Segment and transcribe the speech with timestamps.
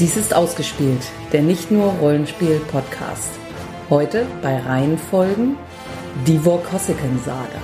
[0.00, 1.02] Dies ist ausgespielt,
[1.32, 3.30] der nicht nur Rollenspiel-Podcast.
[3.88, 5.56] Heute bei Reihenfolgen
[6.26, 7.62] die Vorkossiken-Saga.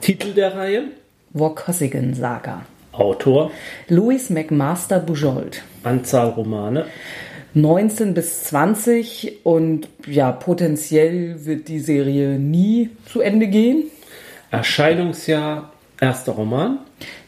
[0.00, 0.92] Titel der Reihe,
[1.34, 2.62] Vorkossigen-Saga.
[2.92, 3.50] Autor,
[3.88, 5.62] Louis McMaster Bujold.
[5.84, 6.86] Anzahl Romane,
[7.54, 13.84] 19 bis 20 und ja, potenziell wird die Serie nie zu Ende gehen.
[14.50, 16.78] Erscheinungsjahr, erster Roman.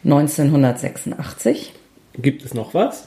[0.03, 1.73] 1986.
[2.17, 3.05] Gibt es noch was?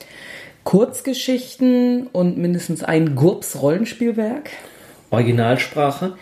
[0.65, 4.51] Kurzgeschichten und mindestens ein GURPS Rollenspielwerk.
[5.11, 6.15] Originalsprache,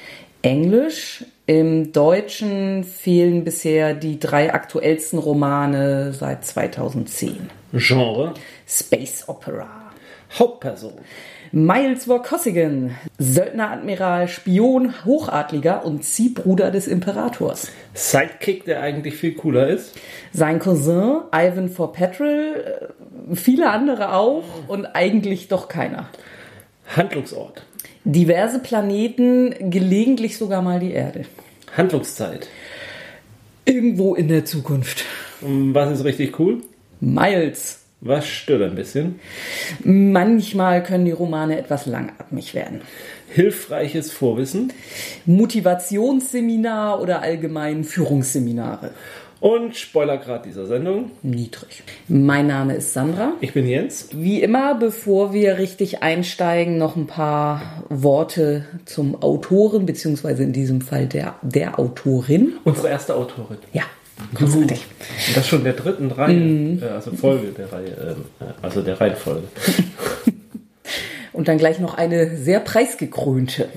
[0.42, 1.24] Englisch.
[1.46, 7.50] Im Deutschen fehlen bisher die drei aktuellsten Romane seit 2010.
[7.72, 8.34] Genre,
[8.66, 9.82] Space Opera.
[10.38, 10.94] Hauptperson,
[11.50, 17.70] Miles Vorkossigan, Söldneradmiral, Spion, Hochadliger und Ziehbruder des Imperators.
[17.92, 19.94] Sidekick, der eigentlich viel cooler ist.
[20.32, 22.88] Sein Cousin Ivan for Petrol,
[23.30, 26.08] äh, viele andere auch und eigentlich doch keiner.
[26.96, 27.62] Handlungsort,
[28.04, 31.24] Diverse Planeten, gelegentlich sogar mal die Erde.
[31.76, 32.48] Handlungszeit.
[33.64, 35.04] Irgendwo in der Zukunft.
[35.40, 36.62] Und Was ist richtig cool?
[37.00, 37.78] Miles.
[38.04, 39.20] Was stört ein bisschen?
[39.84, 42.80] Manchmal können die Romane etwas langatmig werden.
[43.28, 44.72] Hilfreiches Vorwissen
[45.24, 48.90] Motivationsseminar oder allgemein Führungsseminare.
[49.42, 51.10] Und Spoilergrad dieser Sendung.
[51.22, 51.82] Niedrig.
[52.06, 53.32] Mein Name ist Sandra.
[53.40, 54.08] Ich bin Jens.
[54.12, 60.80] Wie immer, bevor wir richtig einsteigen, noch ein paar Worte zum Autoren, beziehungsweise in diesem
[60.80, 62.52] Fall der, der Autorin.
[62.62, 63.58] Unsere erste Autorin.
[63.72, 63.82] Ja,
[64.34, 64.86] großartig.
[65.34, 69.48] Das schon der dritten Reihe, äh, also Folge der Reihe, ähm, äh, also der Reihenfolge.
[71.32, 73.68] Und dann gleich noch eine sehr preisgekrönte.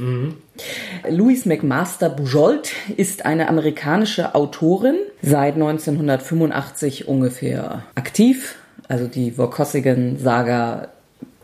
[1.09, 8.55] Louise McMaster Bujold ist eine amerikanische Autorin, seit 1985 ungefähr aktiv.
[8.87, 10.89] Also die Vorkossigan-Saga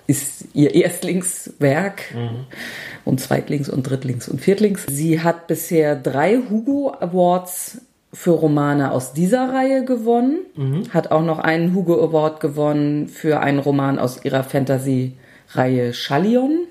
[0.07, 2.03] ist ihr Erstlingswerk
[3.05, 4.85] und Zweitlings und Drittlings und Viertlings.
[4.89, 7.79] Sie hat bisher drei Hugo Awards
[8.13, 10.39] für Romane aus dieser Reihe gewonnen,
[10.89, 14.43] hat auch noch einen Hugo Award gewonnen für einen Roman aus ihrer
[15.51, 16.67] Fantasy-Reihe Schallion.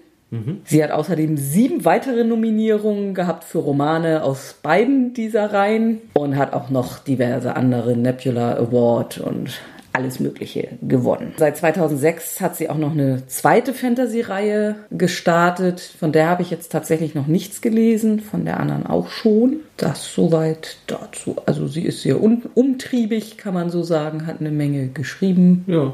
[0.65, 6.53] Sie hat außerdem sieben weitere Nominierungen gehabt für Romane aus beiden dieser Reihen und hat
[6.53, 9.61] auch noch diverse andere Nebula Award und
[9.93, 11.33] alles Mögliche gewonnen.
[11.37, 15.81] Seit 2006 hat sie auch noch eine zweite Fantasy-Reihe gestartet.
[15.81, 19.57] Von der habe ich jetzt tatsächlich noch nichts gelesen, von der anderen auch schon.
[19.77, 21.39] Das soweit dazu.
[21.45, 25.65] Also sie ist sehr umtriebig, kann man so sagen, hat eine Menge geschrieben.
[25.67, 25.93] Ja.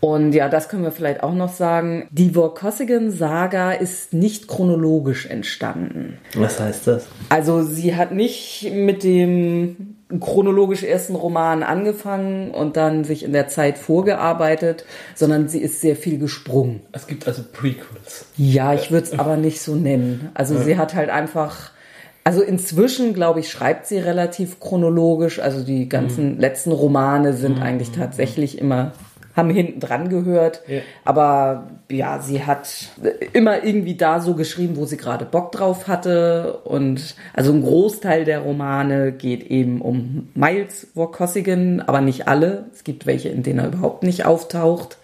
[0.00, 2.06] Und ja, das können wir vielleicht auch noch sagen.
[2.10, 6.18] Die Vorkossigan-Saga ist nicht chronologisch entstanden.
[6.34, 7.06] Was heißt das?
[7.30, 13.48] Also sie hat nicht mit dem chronologisch ersten Roman angefangen und dann sich in der
[13.48, 16.80] Zeit vorgearbeitet, sondern sie ist sehr viel gesprungen.
[16.92, 18.26] Es gibt also Prequels.
[18.36, 20.30] Ja, ich würde es aber nicht so nennen.
[20.32, 21.72] Also sie hat halt einfach,
[22.24, 25.40] also inzwischen, glaube ich, schreibt sie relativ chronologisch.
[25.40, 28.92] Also die ganzen letzten Romane sind eigentlich tatsächlich immer
[29.38, 30.62] haben hinten dran gehört.
[30.66, 30.80] Ja.
[31.04, 32.68] Aber ja, sie hat
[33.32, 36.60] immer irgendwie da so geschrieben, wo sie gerade Bock drauf hatte.
[36.64, 42.66] Und also ein Großteil der Romane geht eben um Miles Vorkossigan, aber nicht alle.
[42.74, 44.98] Es gibt welche, in denen er überhaupt nicht auftaucht.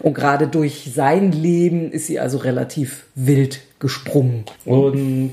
[0.00, 4.44] Und gerade durch sein Leben ist sie also relativ wild gesprungen.
[4.64, 5.32] Und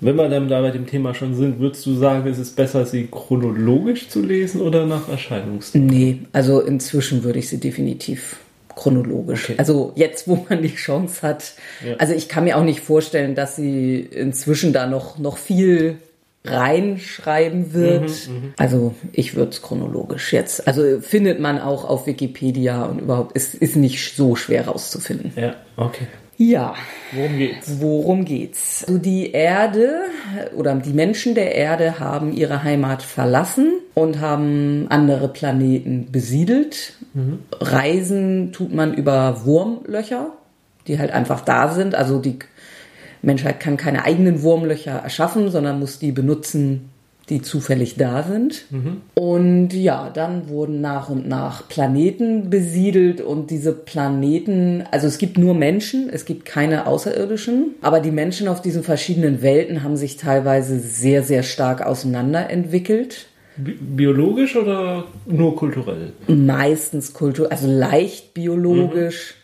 [0.00, 2.86] wenn wir dann da bei dem Thema schon sind, würdest du sagen, ist es besser,
[2.86, 5.82] sie chronologisch zu lesen oder nach Erscheinungszeit?
[5.82, 8.36] Nee, also inzwischen würde ich sie definitiv
[8.74, 9.50] chronologisch.
[9.50, 9.58] Okay.
[9.58, 11.54] Also jetzt, wo man die Chance hat.
[11.86, 11.96] Ja.
[11.98, 15.96] Also ich kann mir auch nicht vorstellen, dass sie inzwischen da noch, noch viel
[16.44, 18.08] reinschreiben wird.
[18.28, 20.66] Mhm, also ich würde es chronologisch jetzt.
[20.66, 25.32] Also findet man auch auf Wikipedia und überhaupt ist, ist nicht so schwer rauszufinden.
[25.36, 26.06] Ja, okay.
[26.42, 26.74] Ja,
[27.12, 27.80] Worum geht's?
[27.80, 28.84] Worum geht's?
[28.88, 30.04] Also die Erde
[30.56, 36.94] oder die Menschen der Erde haben ihre Heimat verlassen und haben andere Planeten besiedelt.
[37.60, 40.32] Reisen tut man über Wurmlöcher,
[40.86, 41.94] die halt einfach da sind.
[41.94, 42.38] Also die
[43.20, 46.88] Menschheit kann keine eigenen Wurmlöcher erschaffen, sondern muss die benutzen,
[47.30, 48.64] die zufällig da sind.
[49.14, 55.38] Und ja, dann wurden nach und nach Planeten besiedelt und diese Planeten, also es gibt
[55.38, 60.16] nur Menschen, es gibt keine Außerirdischen, aber die Menschen auf diesen verschiedenen Welten haben sich
[60.16, 63.26] teilweise sehr, sehr stark auseinanderentwickelt.
[63.56, 66.12] Bi biologisch oder nur kulturell?
[66.26, 69.34] Meistens kulturell, also leicht biologisch,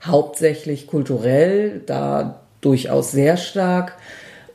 [0.00, 0.12] mhm.
[0.12, 3.96] hauptsächlich kulturell, da durchaus sehr stark.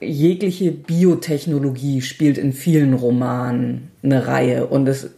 [0.02, 5.10] Jegliche Biotechnologie spielt in vielen Romanen eine Reihe und es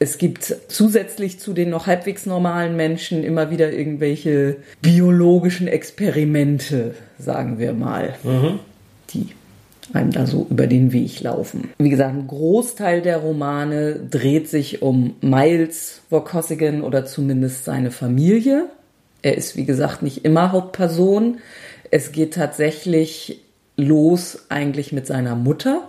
[0.00, 7.58] es gibt zusätzlich zu den noch halbwegs normalen Menschen immer wieder irgendwelche biologischen Experimente, sagen
[7.58, 8.58] wir mal, mhm.
[9.10, 9.28] die
[9.92, 11.70] einem da so über den Weg laufen.
[11.78, 18.66] Wie gesagt, ein Großteil der Romane dreht sich um Miles Vorkosigan oder zumindest seine Familie.
[19.22, 21.38] Er ist, wie gesagt, nicht immer Hauptperson.
[21.90, 23.43] Es geht tatsächlich
[23.76, 25.88] los eigentlich mit seiner Mutter.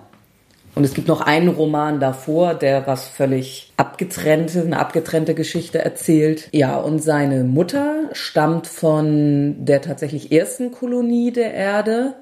[0.75, 6.49] Und es gibt noch einen Roman davor, der was völlig abgetrennte, eine abgetrennte Geschichte erzählt.
[6.51, 12.15] Ja, und seine Mutter stammt von der tatsächlich ersten Kolonie der Erde.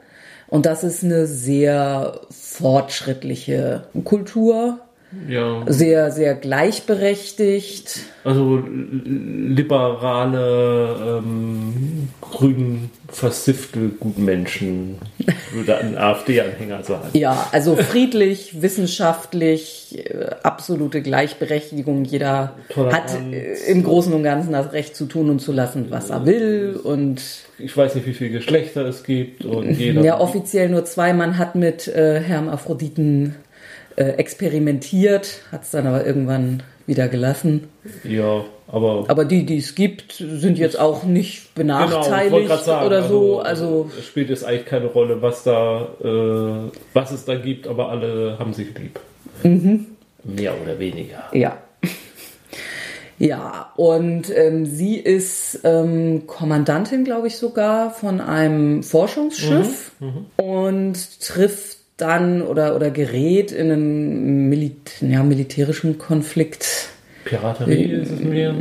[0.47, 4.79] Und das ist eine sehr fortschrittliche Kultur.
[5.27, 5.63] Ja.
[5.67, 8.01] Sehr, sehr gleichberechtigt.
[8.23, 8.63] Also
[9.45, 10.39] liberale,
[11.19, 14.95] ähm, grün versiffte Gutmenschen,
[15.53, 17.09] würde ein AfD-Anhänger sagen.
[17.13, 22.05] Ja, also friedlich, wissenschaftlich, äh, absolute Gleichberechtigung.
[22.05, 23.13] Jeder Toleranz.
[23.13, 26.25] hat äh, im Großen und Ganzen das Recht zu tun und zu lassen, was er
[26.25, 26.79] will.
[26.81, 27.21] Und
[27.59, 29.43] ich weiß nicht, wie viele Geschlechter es gibt.
[29.45, 31.13] Und jeder ja, offiziell nur zwei.
[31.13, 33.35] Man hat mit äh, Hermaphroditen
[34.01, 37.69] experimentiert, hat es dann aber irgendwann wieder gelassen.
[38.03, 39.05] Ja, aber.
[39.07, 43.39] Aber die, die es gibt, sind jetzt auch nicht benachteiligt genau, sagen, oder so.
[43.39, 47.89] Also, also spielt es eigentlich keine Rolle, was da, äh, was es da gibt, aber
[47.89, 48.99] alle haben sich lieb.
[49.43, 49.87] Mhm.
[50.23, 51.23] Mehr oder weniger.
[51.33, 51.57] Ja.
[53.19, 60.25] Ja, und ähm, sie ist ähm, Kommandantin, glaube ich sogar, von einem Forschungsschiff mhm, mhm.
[60.35, 66.89] und trifft dann oder, oder gerät in einen Milit ja, militärischen Konflikt.
[67.25, 68.53] Piraterie ist es mehr?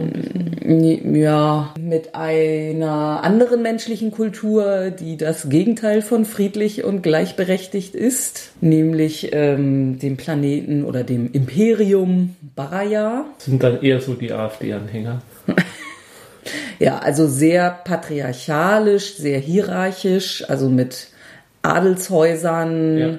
[0.64, 9.30] Ja, mit einer anderen menschlichen Kultur, die das Gegenteil von friedlich und gleichberechtigt ist, nämlich
[9.32, 13.24] ähm, dem Planeten oder dem Imperium Baraya.
[13.38, 15.22] Sind dann eher so die AfD-Anhänger.
[16.78, 21.08] ja, also sehr patriarchalisch, sehr hierarchisch, also mit
[21.62, 23.18] Adelshäusern, ja.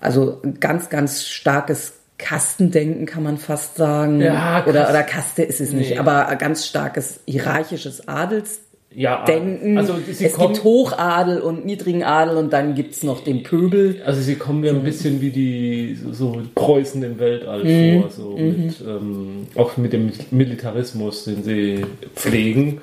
[0.00, 4.20] also ganz, ganz starkes Kastendenken kann man fast sagen.
[4.20, 5.98] Ja, oder, oder Kaste ist es nicht, nee.
[5.98, 9.74] aber ganz starkes hierarchisches Adelsdenken.
[9.74, 14.00] Ja, also es gibt Hochadel und niedrigen Adel und dann gibt es noch den Pöbel.
[14.06, 18.00] Also sie kommen mir ein bisschen wie die so Preußen im Weltall mhm.
[18.00, 18.46] vor, so mhm.
[18.46, 21.84] mit, ähm, auch mit dem Militarismus, den sie
[22.14, 22.80] pflegen.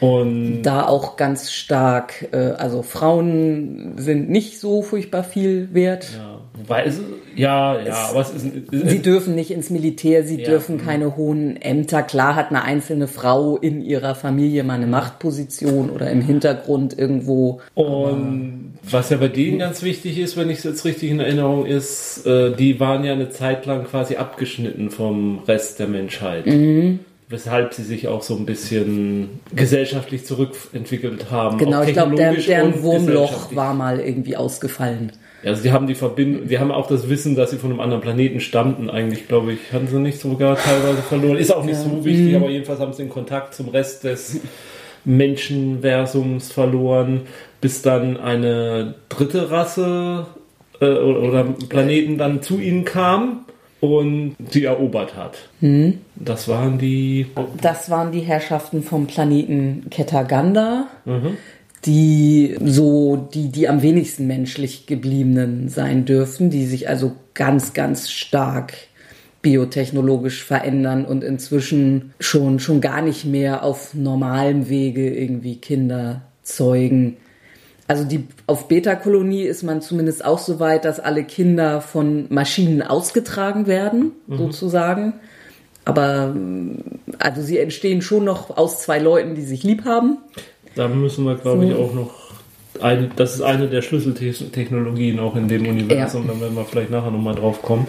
[0.00, 6.08] Und da auch ganz stark, äh, also Frauen sind nicht so furchtbar viel wert.
[6.14, 7.00] Ja, wobei es,
[7.36, 10.78] ja, ja, es, aber es ist, es, Sie dürfen nicht ins Militär, sie ja, dürfen
[10.78, 12.02] keine hohen Ämter.
[12.02, 17.60] Klar hat eine einzelne Frau in ihrer Familie mal eine Machtposition oder im Hintergrund irgendwo.
[17.74, 21.66] Und was ja bei denen ganz wichtig ist, wenn ich es jetzt richtig in Erinnerung
[21.66, 26.46] ist, äh, die waren ja eine Zeit lang quasi abgeschnitten vom Rest der Menschheit.
[26.46, 27.00] Mhm
[27.34, 31.58] weshalb sie sich auch so ein bisschen gesellschaftlich zurückentwickelt haben.
[31.58, 35.10] Genau, ich glaube, der, deren Wurmloch war mal irgendwie ausgefallen.
[35.44, 38.02] Also die haben die Verbindung, die haben auch das Wissen, dass sie von einem anderen
[38.02, 41.36] Planeten stammten, eigentlich, glaube ich, hatten sie nicht sogar teilweise verloren.
[41.36, 41.82] Ist auch nicht ja.
[41.82, 42.36] so wichtig, mhm.
[42.36, 44.40] aber jedenfalls haben sie den Kontakt zum Rest des
[45.04, 47.22] Menschenversums verloren,
[47.60, 50.26] bis dann eine dritte Rasse
[50.80, 53.44] äh, oder Planeten dann zu ihnen kam
[53.84, 55.48] und sie erobert hat.
[55.60, 55.98] Mhm.
[56.16, 57.26] Das waren die.
[57.60, 60.86] Das waren die Herrschaften vom Planeten Ketaganda.
[61.04, 61.36] Mhm.
[61.84, 68.10] Die so, die, die am wenigsten menschlich gebliebenen sein dürfen, die sich also ganz, ganz
[68.10, 68.72] stark
[69.42, 77.18] biotechnologisch verändern und inzwischen schon, schon gar nicht mehr auf normalem Wege irgendwie Kinder zeugen
[77.86, 82.82] also die, auf Beta-Kolonie ist man zumindest auch so weit, dass alle Kinder von Maschinen
[82.82, 84.38] ausgetragen werden, mhm.
[84.38, 85.14] sozusagen.
[85.84, 86.34] Aber
[87.18, 90.18] also sie entstehen schon noch aus zwei Leuten, die sich lieb haben.
[90.74, 91.72] Da müssen wir, glaube so.
[91.72, 92.23] ich, auch noch
[92.80, 96.34] ein, das ist eine der Schlüsseltechnologien auch in dem Universum, ja.
[96.34, 97.86] da werden wir vielleicht nachher nochmal drauf kommen.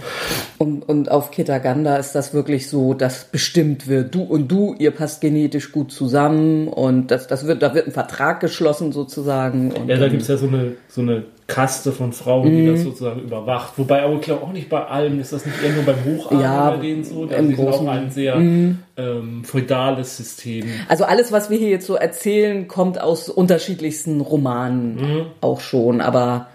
[0.58, 4.92] Und, und auf Kitaganda ist das wirklich so, dass bestimmt wird, du und du, ihr
[4.92, 9.74] passt genetisch gut zusammen und das, das wird, da wird ein Vertrag geschlossen sozusagen.
[9.88, 12.84] ja, da gibt es ja so eine, so eine Kaste von Frauen, die das mhm.
[12.86, 13.74] sozusagen überwacht.
[13.78, 16.42] Wobei aber ich glaube auch nicht bei allem, ist das nicht eher nur beim Hochadel
[16.42, 17.26] ja, bei denen so?
[17.26, 18.80] Da ist auch ein sehr mm.
[18.98, 20.66] ähm, feudales System.
[20.88, 25.26] Also alles, was wir hier jetzt so erzählen, kommt aus unterschiedlichsten Romanen mm.
[25.42, 26.48] auch schon, aber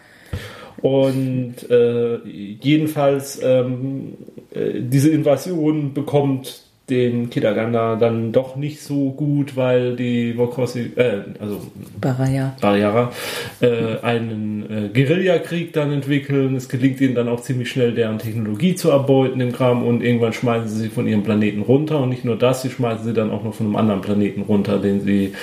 [0.83, 4.15] und äh, jedenfalls ähm,
[4.53, 11.21] äh, diese Invasion bekommt den Kitaganda dann doch nicht so gut, weil die Vokosi, äh,
[11.39, 11.61] also
[12.01, 13.13] Baraya, Barriera,
[13.61, 16.57] äh, einen äh, Guerillakrieg dann entwickeln.
[16.57, 20.33] Es gelingt ihnen dann auch ziemlich schnell, deren Technologie zu erbeuten im Kram und irgendwann
[20.33, 23.31] schmeißen sie sie von ihrem Planeten runter und nicht nur das, sie schmeißen sie dann
[23.31, 25.35] auch noch von einem anderen Planeten runter, den sie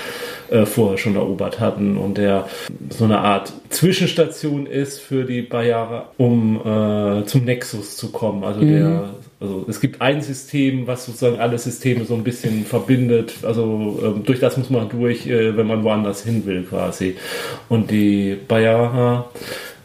[0.50, 2.48] äh, vorher schon erobert hatten und der
[2.90, 8.44] so eine Art Zwischenstation ist für die Bayara, um äh, zum Nexus zu kommen.
[8.44, 8.72] Also mhm.
[8.72, 13.36] der also es gibt ein System, was sozusagen alle Systeme so ein bisschen verbindet.
[13.44, 17.16] Also ähm, durch das muss man durch, äh, wenn man woanders hin will quasi.
[17.70, 19.30] Und die Bayara,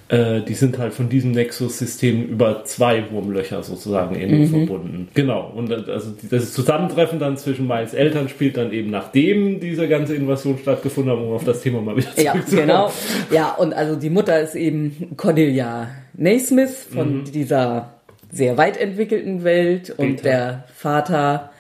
[0.09, 4.49] äh, die sind halt von diesem Nexus-System über zwei Wurmlöcher sozusagen eben mhm.
[4.49, 5.09] verbunden.
[5.13, 5.53] Genau.
[5.55, 10.57] Und also das Zusammentreffen dann zwischen Miles Eltern spielt dann eben nachdem diese ganze Invasion
[10.57, 12.69] stattgefunden hat, um auf das Thema mal wieder zurückzukommen.
[12.69, 12.93] Ja, genau.
[13.31, 17.25] Ja, und also die Mutter ist eben Cordelia Naismith von mhm.
[17.25, 18.02] dieser
[18.33, 20.23] sehr weit entwickelten Welt und Peter.
[20.23, 21.51] der Vater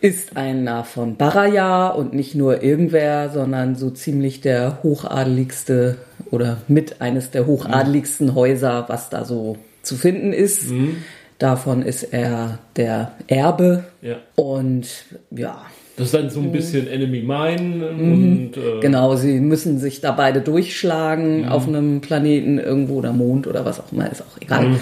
[0.00, 5.98] ist einer von Baraya und nicht nur irgendwer, sondern so ziemlich der hochadeligste
[6.30, 8.34] oder mit eines der hochadeligsten mhm.
[8.34, 10.70] Häuser, was da so zu finden ist.
[10.70, 10.96] Mhm.
[11.38, 13.84] Davon ist er der Erbe.
[14.02, 14.16] Ja.
[14.36, 14.86] Und
[15.30, 15.62] ja.
[15.96, 16.52] Das ist dann so ein mhm.
[16.52, 17.92] bisschen Enemy Mine.
[17.92, 18.12] Mhm.
[18.12, 21.48] Und, äh genau, sie müssen sich da beide durchschlagen mhm.
[21.48, 24.76] auf einem Planeten irgendwo oder Mond oder was auch immer, ist auch egal.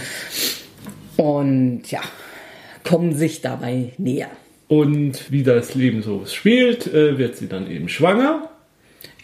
[1.18, 2.00] Und ja,
[2.84, 4.30] kommen sich dabei näher.
[4.68, 8.50] Und wie das Leben so spielt, äh, wird sie dann eben schwanger.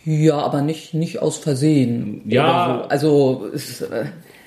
[0.04, 2.22] Ja, aber nicht, nicht aus Versehen.
[2.26, 2.82] Ja.
[2.82, 2.88] So.
[2.88, 4.06] Also, es, äh,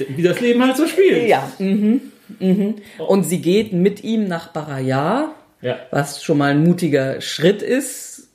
[0.10, 1.28] wie das Leben halt so spielt.
[1.30, 1.50] Ja.
[1.58, 2.02] Mhm,
[2.40, 2.76] mhm.
[3.08, 5.78] Und sie geht mit ihm nach Baraya, ja.
[5.90, 8.28] was schon mal ein mutiger Schritt ist,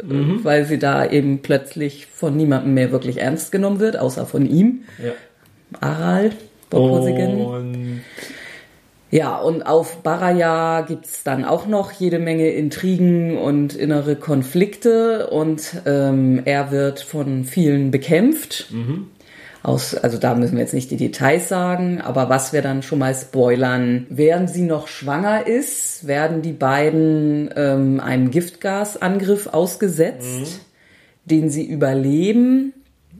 [0.00, 0.44] mhm.
[0.44, 4.84] weil sie da eben plötzlich von niemandem mehr wirklich ernst genommen wird, außer von ihm.
[5.02, 5.12] Ja.
[5.80, 6.30] Aral,
[6.70, 8.02] Und
[9.10, 15.82] ja, und auf Baraya gibt's dann auch noch jede Menge Intrigen und innere Konflikte und
[15.84, 18.68] ähm, er wird von vielen bekämpft.
[18.70, 19.08] Mhm.
[19.62, 23.00] Aus, also da müssen wir jetzt nicht die Details sagen, aber was wir dann schon
[23.00, 31.26] mal spoilern, während sie noch schwanger ist, werden die beiden ähm, einem Giftgasangriff ausgesetzt, mhm.
[31.26, 32.72] den sie überleben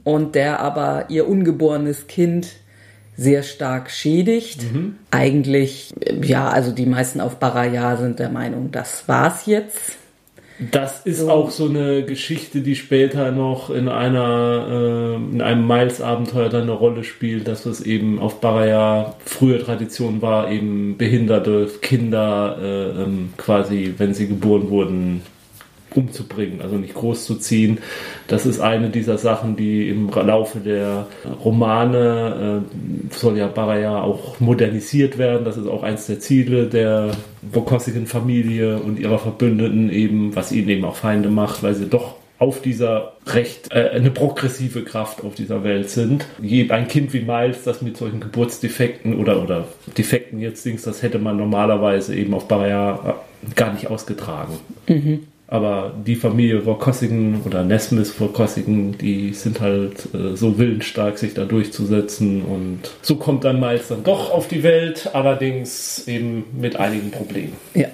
[0.03, 2.47] und der aber ihr ungeborenes Kind
[3.17, 4.63] sehr stark schädigt.
[4.71, 4.95] Mhm.
[5.11, 9.97] Eigentlich, ja, also die meisten auf Baraya sind der Meinung, das war's jetzt.
[10.69, 11.29] Das ist so.
[11.31, 16.73] auch so eine Geschichte, die später noch in einer äh, in einem Miles-Abenteuer dann eine
[16.73, 23.33] Rolle spielt, dass es eben auf Baraya frühe Tradition war, eben behinderte Kinder äh, ähm,
[23.37, 25.23] quasi, wenn sie geboren wurden,
[25.95, 27.79] umzubringen, also nicht groß zu ziehen.
[28.27, 31.07] Das ist eine dieser Sachen, die im Laufe der
[31.43, 35.45] Romane äh, soll ja Baraya auch modernisiert werden.
[35.45, 40.69] Das ist auch eins der Ziele der Bokosigen Familie und ihrer Verbündeten eben, was ihnen
[40.69, 45.35] eben auch Feinde macht, weil sie doch auf dieser recht äh, eine progressive Kraft auf
[45.35, 46.25] dieser Welt sind.
[46.41, 51.19] Ein Kind wie Miles, das mit solchen Geburtsdefekten oder oder Defekten jetzt Dings, das hätte
[51.19, 53.19] man normalerweise eben auf Baraya
[53.55, 54.57] gar nicht ausgetragen.
[54.87, 55.27] Mhm.
[55.51, 61.43] Aber die Familie Vorkossigen oder Nesmis Vorkossigen, die sind halt äh, so willensstark, sich da
[61.43, 62.41] durchzusetzen.
[62.41, 67.51] Und so kommt dann Miles dann doch auf die Welt, allerdings eben mit einigen Problemen.
[67.73, 67.89] Ja,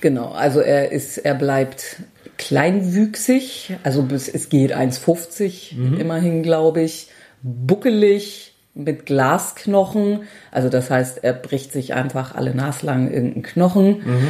[0.00, 0.30] genau.
[0.30, 1.96] Also er ist, er bleibt
[2.38, 6.00] kleinwüchsig, also bis es geht 1,50 mhm.
[6.00, 7.08] immerhin, glaube ich,
[7.42, 10.22] buckelig, mit Glasknochen.
[10.52, 13.88] Also das heißt, er bricht sich einfach alle naslang irgendeinen Knochen.
[14.04, 14.28] Mhm.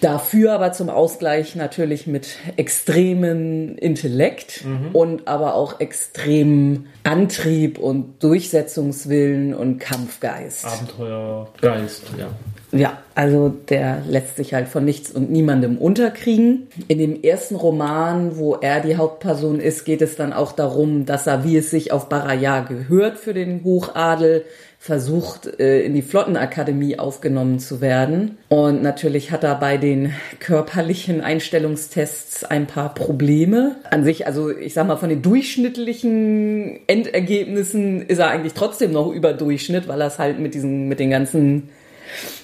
[0.00, 4.94] Dafür aber zum Ausgleich natürlich mit extremem Intellekt mhm.
[4.94, 10.64] und aber auch extremem Antrieb und Durchsetzungswillen und Kampfgeist.
[10.64, 12.28] Abenteuergeist, ja.
[12.72, 16.68] Ja, also der lässt sich halt von nichts und niemandem unterkriegen.
[16.88, 21.26] In dem ersten Roman, wo er die Hauptperson ist, geht es dann auch darum, dass
[21.26, 24.44] er, wie es sich auf Baraya gehört für den Hochadel,
[24.78, 28.38] versucht, äh, in die Flottenakademie aufgenommen zu werden.
[28.48, 33.76] Und natürlich hat er bei den körperlichen Einstellungstests ein paar Probleme.
[33.90, 39.12] An sich, also ich sag mal, von den durchschnittlichen Endergebnissen ist er eigentlich trotzdem noch
[39.12, 41.68] über Durchschnitt, weil er es halt mit diesen, mit den ganzen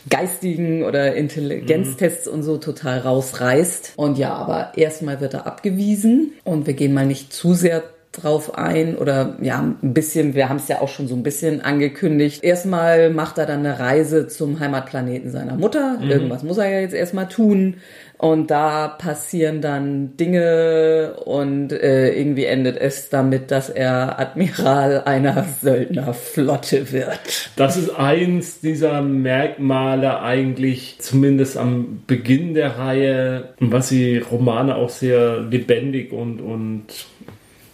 [0.08, 2.32] geistigen oder Intelligenztests mhm.
[2.32, 3.94] und so total rausreißt.
[3.96, 7.82] Und ja, aber erstmal wird er abgewiesen und wir gehen mal nicht zu sehr
[8.12, 11.60] drauf ein oder ja, ein bisschen, wir haben es ja auch schon so ein bisschen
[11.60, 12.42] angekündigt.
[12.42, 15.98] Erstmal macht er dann eine Reise zum Heimatplaneten seiner Mutter.
[16.00, 16.10] Mhm.
[16.10, 17.76] Irgendwas muss er ja jetzt erstmal tun.
[18.18, 25.46] Und da passieren dann Dinge und äh, irgendwie endet es damit, dass er Admiral einer
[25.62, 27.52] Söldnerflotte wird.
[27.54, 34.90] Das ist eins dieser Merkmale eigentlich, zumindest am Beginn der Reihe, was die Romane auch
[34.90, 36.87] sehr lebendig und, und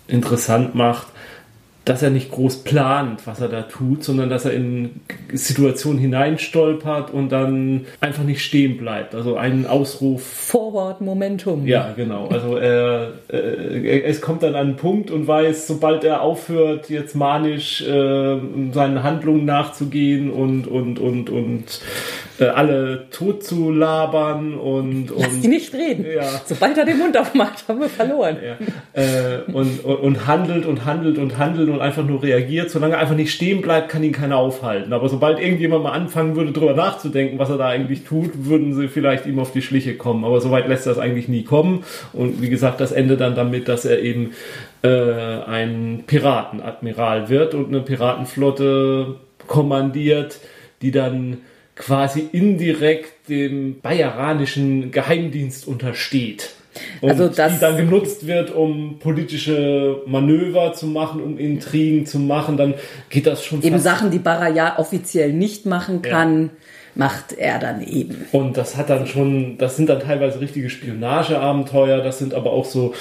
[0.08, 1.13] interessant macht
[1.84, 5.00] dass er nicht groß plant, was er da tut, sondern dass er in
[5.32, 9.14] Situationen hineinstolpert und dann einfach nicht stehen bleibt.
[9.14, 10.22] Also einen Ausruf.
[10.22, 11.66] Forward Momentum.
[11.66, 12.28] Ja, genau.
[12.28, 17.14] Also er, äh, es kommt dann an einen Punkt und weiß, sobald er aufhört, jetzt
[17.14, 18.38] manisch äh,
[18.72, 21.80] seinen Handlungen nachzugehen und und und und
[22.38, 26.04] äh, alle tot zu labern und, und Lass die nicht reden.
[26.04, 26.22] Ja.
[26.44, 28.38] Sobald er den Mund aufmacht, haben wir verloren.
[28.42, 29.00] Ja.
[29.00, 32.70] Äh, und, und, und handelt und handelt und handelt und einfach nur reagiert.
[32.70, 34.92] Solange er einfach nicht stehen bleibt, kann ihn keiner aufhalten.
[34.92, 38.88] Aber sobald irgendjemand mal anfangen würde, darüber nachzudenken, was er da eigentlich tut, würden sie
[38.88, 40.24] vielleicht ihm auf die Schliche kommen.
[40.24, 41.84] Aber soweit lässt er es eigentlich nie kommen.
[42.12, 44.32] Und wie gesagt, das endet dann damit, dass er eben
[44.82, 49.14] äh, ein Piratenadmiral wird und eine Piratenflotte
[49.46, 50.40] kommandiert,
[50.82, 51.38] die dann
[51.76, 56.50] quasi indirekt dem bayeranischen Geheimdienst untersteht.
[57.00, 62.18] Und also das, die dann genutzt wird, um politische Manöver zu machen, um Intrigen zu
[62.18, 62.74] machen, dann
[63.10, 63.62] geht das schon.
[63.62, 66.44] Eben Sachen, die Barra ja offiziell nicht machen kann.
[66.44, 66.50] Ja
[66.94, 68.26] macht er dann eben.
[68.32, 72.64] Und das hat dann schon, das sind dann teilweise richtige Spionageabenteuer, das sind aber auch
[72.64, 72.94] so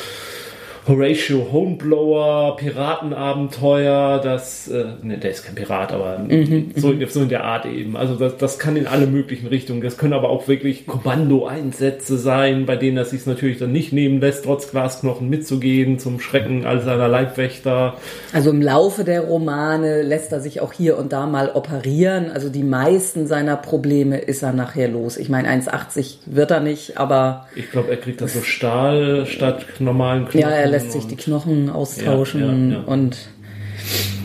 [0.85, 7.05] Horatio Homeblower, Piratenabenteuer, das, äh, ne, der ist kein Pirat, aber mhm, so, mhm.
[7.07, 7.95] so in der Art eben.
[7.95, 9.81] Also das, das kann in alle möglichen Richtungen.
[9.81, 14.19] Das können aber auch wirklich Kommandoeinsätze sein, bei denen er sich natürlich dann nicht nehmen
[14.19, 17.95] lässt, trotz Glasknochen mitzugehen, zum Schrecken all seiner Leibwächter.
[18.33, 22.29] Also im Laufe der Romane lässt er sich auch hier und da mal operieren.
[22.29, 25.15] Also die meisten seiner Probleme ist er nachher los.
[25.15, 27.47] Ich meine, 1,80 wird er nicht, aber...
[27.55, 30.41] Ich glaube, er kriegt da so Stahl statt normalen Knochen.
[30.41, 33.29] Ja, lässt sich die Knochen austauschen ja, ja, und.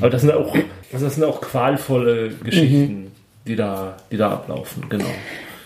[0.00, 0.56] Aber das sind auch,
[0.90, 3.06] das sind auch qualvolle Geschichten, mhm.
[3.46, 5.06] die da, die da ablaufen, genau.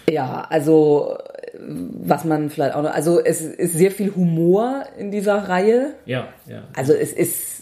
[0.08, 1.16] Ja, also
[1.58, 5.94] was man vielleicht auch noch, also es ist sehr viel Humor in dieser Reihe.
[6.06, 6.62] Ja, ja.
[6.74, 7.61] Also es ist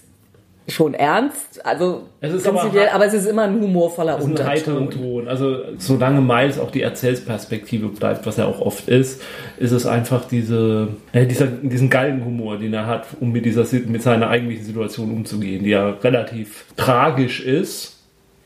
[0.70, 4.30] schon ernst, also es ist prinzipiell, aber, aber, es ist immer ein humorvoller es ist
[4.30, 4.46] Unterton.
[4.46, 5.28] Ein heiteren Ton.
[5.28, 9.22] Also solange Miles auch die Erzählsperspektive bleibt, was er auch oft ist,
[9.59, 14.02] ist es einfach diese, äh, dieser, diesen Galgenhumor, den er hat, um mit dieser mit
[14.02, 17.96] seiner eigentlichen Situation umzugehen, die ja relativ tragisch ist.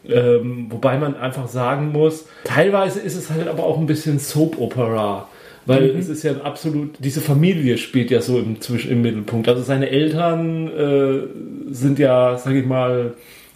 [0.06, 4.60] Ähm, wobei man einfach sagen muss, teilweise ist es halt aber auch ein bisschen Soap
[4.60, 5.28] Opera
[5.66, 5.98] weil mhm.
[5.98, 8.56] es ist ja absolut, diese Familie spielt ja so im,
[8.88, 9.48] im Mittelpunkt.
[9.48, 13.14] Also seine Eltern äh, sind ja, sag ich mal,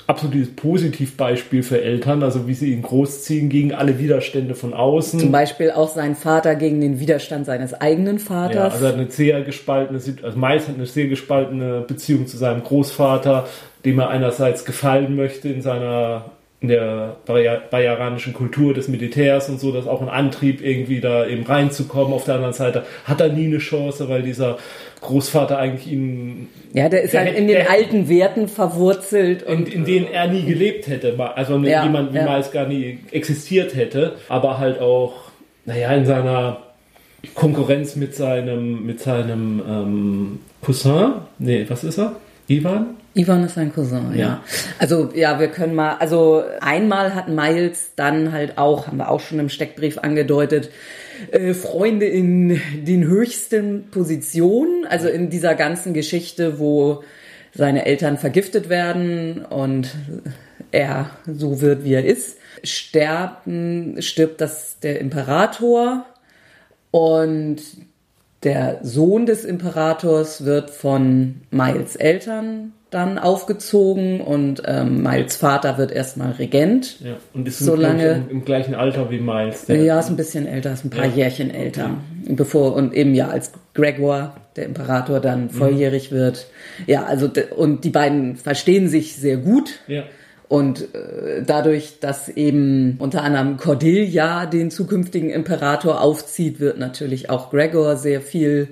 [0.09, 5.21] absolutes Positivbeispiel für Eltern, also wie sie ihn großziehen gegen alle Widerstände von außen.
[5.21, 8.55] Zum Beispiel auch sein Vater gegen den Widerstand seines eigenen Vaters.
[8.55, 12.63] Ja, also hat eine sehr gespaltene, also Mais hat eine sehr gespaltene Beziehung zu seinem
[12.63, 13.47] Großvater,
[13.85, 19.71] dem er einerseits gefallen möchte in seiner in der bayeranischen Kultur des Militärs und so,
[19.71, 22.13] dass auch ein Antrieb irgendwie da eben reinzukommen.
[22.13, 24.59] Auf der anderen Seite hat er nie eine Chance, weil dieser
[25.01, 26.49] Großvater eigentlich ihn.
[26.73, 29.45] Ja, der ist der halt in den alten Werten verwurzelt.
[29.45, 31.15] Und in, in denen er nie gelebt hätte.
[31.37, 32.25] Also ja, jemand wie ja.
[32.25, 34.17] Miles gar nie existiert hätte.
[34.29, 35.15] Aber halt auch,
[35.65, 36.59] naja, in seiner
[37.37, 41.13] Konkurrenz mit seinem, mit seinem ähm, Cousin.
[41.39, 42.17] Nee, was ist er?
[42.49, 42.97] Ivan?
[43.15, 44.19] Ivan ist sein Cousin, ja.
[44.19, 44.45] ja.
[44.79, 49.21] Also ja, wir können mal, also einmal hat Miles dann halt auch, haben wir auch
[49.21, 50.71] schon im Steckbrief angedeutet,
[51.31, 57.03] äh, Freunde in den höchsten Positionen, also in dieser ganzen Geschichte, wo
[57.55, 59.95] seine Eltern vergiftet werden und
[60.71, 62.39] er so wird, wie er ist.
[62.63, 66.05] Sterben, stirbt das der Imperator
[66.91, 67.61] und
[68.43, 75.93] der Sohn des Imperators wird von Miles Eltern dann aufgezogen und ähm, Miles Vater wird
[75.93, 77.01] erstmal Regent.
[77.01, 79.67] Ja, und ist so lange im, im, gleichen Alter wie Miles.
[79.69, 81.17] ja, ist ein bisschen älter, ist ein paar ja.
[81.17, 81.83] Jährchen älter.
[82.25, 82.35] Ja.
[82.35, 85.51] Bevor und eben ja als Gregor, der Imperator, dann mhm.
[85.51, 86.47] volljährig wird.
[86.87, 89.81] Ja, also und die beiden verstehen sich sehr gut.
[89.87, 90.05] Ja.
[90.49, 97.51] Und äh, dadurch, dass eben unter anderem Cordelia den zukünftigen Imperator aufzieht, wird natürlich auch
[97.51, 98.69] Gregor sehr viel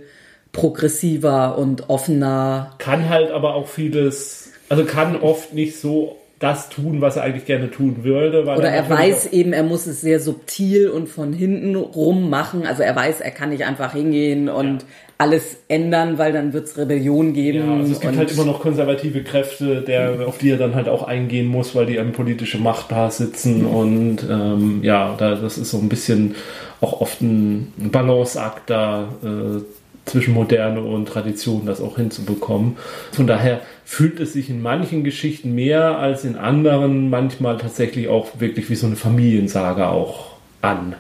[0.53, 2.75] progressiver und offener.
[2.79, 7.47] Kann halt aber auch vieles, also kann oft nicht so das tun, was er eigentlich
[7.47, 8.43] gerne tun würde.
[8.43, 12.67] Oder er, er weiß eben, er muss es sehr subtil und von hinten rum machen.
[12.67, 14.89] Also er weiß, er kann nicht einfach hingehen und ja.
[15.17, 17.67] alles ändern, weil dann wird es Rebellion geben.
[17.67, 20.91] Ja, also es gibt halt immer noch konservative Kräfte, der, auf die er dann halt
[20.91, 23.63] auch eingehen muss, weil die am politische Macht da sitzen.
[23.63, 23.69] Mhm.
[23.69, 26.35] Und ähm, ja, da, das ist so ein bisschen
[26.83, 29.09] auch oft ein Balanceakt da.
[29.23, 29.63] Äh,
[30.07, 32.77] zwischen Moderne und Tradition das auch hinzubekommen.
[33.13, 38.41] Von daher fühlt es sich in manchen Geschichten mehr als in anderen manchmal tatsächlich auch
[38.41, 40.95] wirklich wie so eine Familiensage auch an.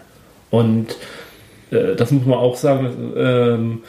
[0.50, 0.96] Und
[1.70, 3.82] äh, das muss man auch sagen, ähm,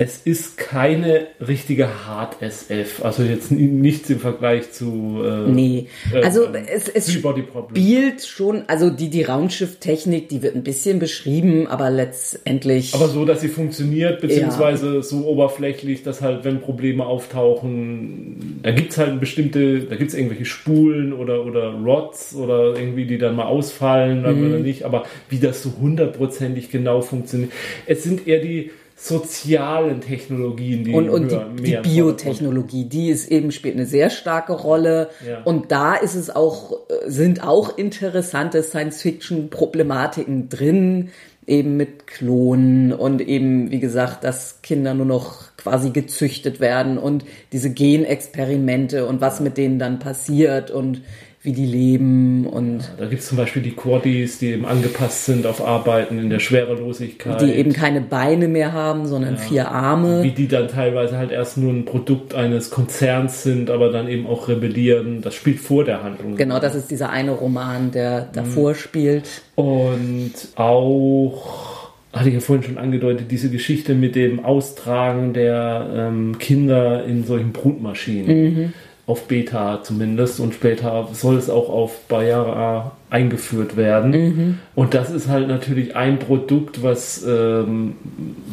[0.00, 3.04] es ist keine richtige Hard SF.
[3.04, 5.20] Also jetzt nichts im Vergleich zu.
[5.22, 10.56] Äh, nee, äh, also äh, es, es spielt schon, also die, die Raumschifftechnik, die wird
[10.56, 12.94] ein bisschen beschrieben, aber letztendlich.
[12.94, 15.02] Aber so, dass sie funktioniert, beziehungsweise ja.
[15.02, 20.16] so oberflächlich, dass halt, wenn Probleme auftauchen, da gibt es halt bestimmte, da gibt es
[20.16, 24.48] irgendwelche Spulen oder, oder Rods oder irgendwie, die dann mal ausfallen, mhm.
[24.48, 27.52] oder nicht, aber wie das so hundertprozentig genau funktioniert.
[27.84, 28.70] Es sind eher die
[29.02, 34.52] sozialen Technologien, die und, und die, die Biotechnologie, die ist eben spielt eine sehr starke
[34.52, 35.08] Rolle.
[35.26, 35.42] Ja.
[35.44, 41.10] und da ist es auch sind auch interessante Science-Fiction-Problematiken drin,
[41.46, 47.24] eben mit Klonen und eben wie gesagt, dass Kinder nur noch quasi gezüchtet werden und
[47.52, 51.00] diese Genexperimente und was mit denen dann passiert und
[51.42, 52.80] wie die leben und.
[52.80, 56.28] Ja, da gibt es zum Beispiel die Quaddies, die eben angepasst sind auf Arbeiten in
[56.28, 57.40] der Schwerelosigkeit.
[57.40, 60.22] Die eben keine Beine mehr haben, sondern ja, vier Arme.
[60.22, 64.26] Wie die dann teilweise halt erst nur ein Produkt eines Konzerns sind, aber dann eben
[64.26, 65.22] auch rebellieren.
[65.22, 66.36] Das spielt vor der Handlung.
[66.36, 68.76] Genau, das ist dieser eine Roman, der davor mhm.
[68.76, 69.42] spielt.
[69.54, 71.70] Und auch
[72.12, 77.24] hatte ich ja vorhin schon angedeutet, diese Geschichte mit dem Austragen der ähm, Kinder in
[77.24, 78.54] solchen Brutmaschinen.
[78.54, 78.72] Mhm
[79.10, 84.10] auf Beta zumindest und später soll es auch auf Bayara eingeführt werden.
[84.10, 84.58] Mhm.
[84.74, 87.96] Und das ist halt natürlich ein Produkt, was ähm,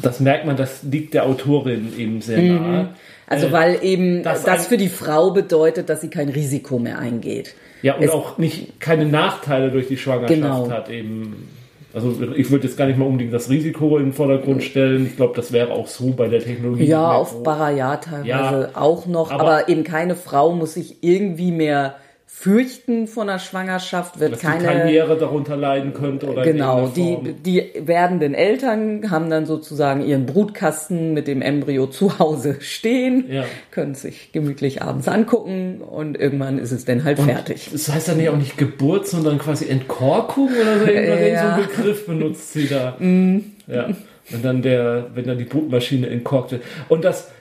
[0.02, 2.56] das merkt man, das liegt der Autorin eben sehr mhm.
[2.56, 2.90] nahe.
[3.28, 6.98] Also äh, weil eben das, das für die Frau bedeutet, dass sie kein Risiko mehr
[7.00, 7.54] eingeht.
[7.82, 10.72] Ja, und es, auch nicht keine Nachteile durch die Schwangerschaft genau.
[10.72, 11.48] hat eben.
[11.98, 15.08] Also ich würde jetzt gar nicht mal unbedingt das Risiko in den Vordergrund stellen.
[15.08, 16.86] Ich glaube, das wäre auch so bei der Technologie.
[16.86, 19.32] Ja, auf Baraya teilweise ja, auch noch.
[19.32, 21.96] Aber, aber, eben keine Frau muss sich irgendwie mehr
[22.40, 27.72] Fürchten von der Schwangerschaft wird Dass keine Karriere darunter leiden könnte oder genau die die
[27.80, 33.44] werdenden Eltern haben dann sozusagen ihren Brutkasten mit dem Embryo zu Hause stehen, ja.
[33.72, 37.70] können sich gemütlich abends angucken und irgendwann ist es dann halt und fertig.
[37.72, 41.42] Das heißt dann ja auch nicht Geburt, sondern quasi Entkorkung oder so irgendwas ja.
[41.42, 42.98] so einen Begriff benutzt sie da.
[43.08, 43.40] Mm.
[43.68, 43.86] Ja.
[43.86, 46.64] Und dann der, wenn dann die Brutmaschine entkorkt wird.
[46.90, 47.32] Und das,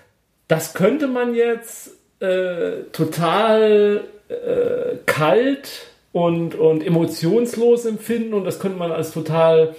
[0.48, 8.78] das könnte man jetzt äh, total äh, kalt und, und emotionslos empfinden und das könnte
[8.78, 9.74] man als total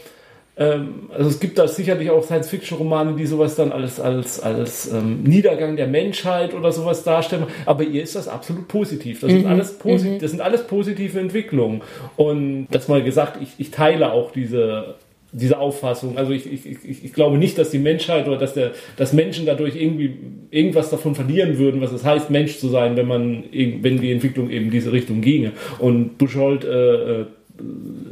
[0.59, 5.23] ähm, also es gibt da sicherlich auch Science-Fiction-Romane, die sowas dann als, als, als ähm,
[5.23, 7.45] Niedergang der Menschheit oder sowas darstellen.
[7.65, 9.21] Aber ihr ist das absolut positiv.
[9.21, 9.41] Das, mhm.
[9.41, 10.19] sind, alles posi mhm.
[10.19, 11.81] das sind alles positive Entwicklungen.
[12.15, 14.95] Und das mal gesagt, ich, ich teile auch diese
[15.31, 16.17] diese Auffassung.
[16.17, 19.45] Also ich, ich, ich, ich glaube nicht, dass die Menschheit oder dass, der, dass Menschen
[19.45, 20.15] dadurch irgendwie
[20.51, 24.49] irgendwas davon verlieren würden, was es heißt, Mensch zu sein, wenn man wenn die Entwicklung
[24.49, 25.51] eben diese Richtung ginge.
[25.79, 27.25] Und Buschold, äh, äh,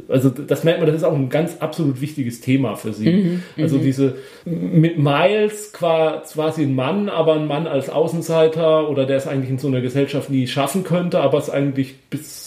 [0.08, 3.08] also das merkt man, das ist auch ein ganz absolut wichtiges Thema für sie.
[3.08, 3.82] Mhm, also mhm.
[3.82, 9.50] diese mit Miles quasi ein Mann, aber ein Mann als Außenseiter oder der es eigentlich
[9.50, 12.45] in so einer Gesellschaft nie schaffen könnte, aber es eigentlich bis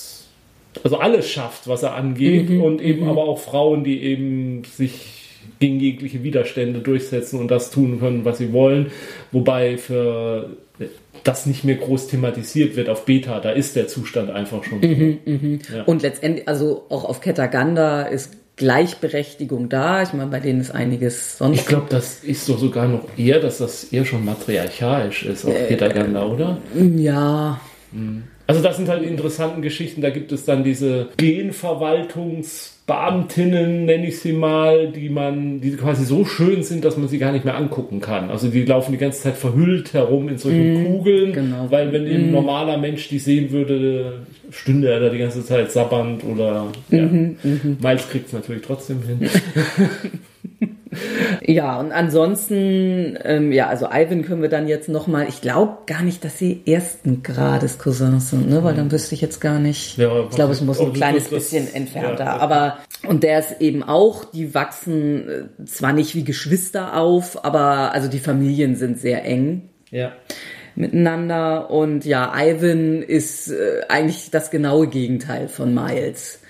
[0.83, 3.09] also alles schafft, was er angeht mhm, und eben mhm.
[3.09, 5.29] aber auch Frauen, die eben sich
[5.59, 8.91] gegen jegliche Widerstände durchsetzen und das tun können, was sie wollen,
[9.31, 10.49] wobei für
[11.23, 14.79] das nicht mehr groß thematisiert wird auf Beta, da ist der Zustand einfach schon.
[14.79, 15.59] Mhm, mhm.
[15.73, 15.83] Ja.
[15.83, 20.03] Und letztendlich, also auch auf Ketaganda ist Gleichberechtigung da.
[20.03, 21.59] Ich meine, bei denen ist einiges sonst.
[21.59, 25.55] Ich glaube, das ist doch sogar noch eher, dass das eher schon matriarchalisch ist auf
[25.55, 26.57] äh, Ketaganda, oder?
[26.75, 27.59] Ja.
[27.91, 28.23] Mhm.
[28.49, 30.01] Also das sind halt interessante Geschichten.
[30.01, 36.25] Da gibt es dann diese Genverwaltungsbeamtinnen, nenne ich sie mal, die man, die quasi so
[36.25, 38.31] schön sind, dass man sie gar nicht mehr angucken kann.
[38.31, 41.67] Also die laufen die ganze Zeit verhüllt herum in solchen mm, Kugeln, genau.
[41.69, 42.07] weil wenn mm.
[42.07, 42.31] ein mhm.
[42.31, 47.03] normaler Mensch die sehen würde, stünde er da die ganze Zeit sabbernd oder ja.
[47.03, 49.29] Mm -hmm, Miles kriegt es natürlich trotzdem hin.
[51.45, 56.01] ja, und ansonsten, ähm, ja, also Ivan können wir dann jetzt nochmal, ich glaube gar
[56.01, 58.63] nicht, dass sie ersten Grades Cousins sind, ne?
[58.63, 59.97] weil dann wüsste ich jetzt gar nicht.
[59.97, 62.25] Ja, ich glaube, es muss ein kleines das, bisschen entfernter.
[62.25, 67.43] Ja, aber, und der ist eben auch, die wachsen äh, zwar nicht wie Geschwister auf,
[67.45, 69.69] aber also die Familien sind sehr eng.
[69.91, 70.11] Ja.
[70.75, 71.71] miteinander.
[71.71, 76.41] Und ja, Ivan ist äh, eigentlich das genaue Gegenteil von Miles.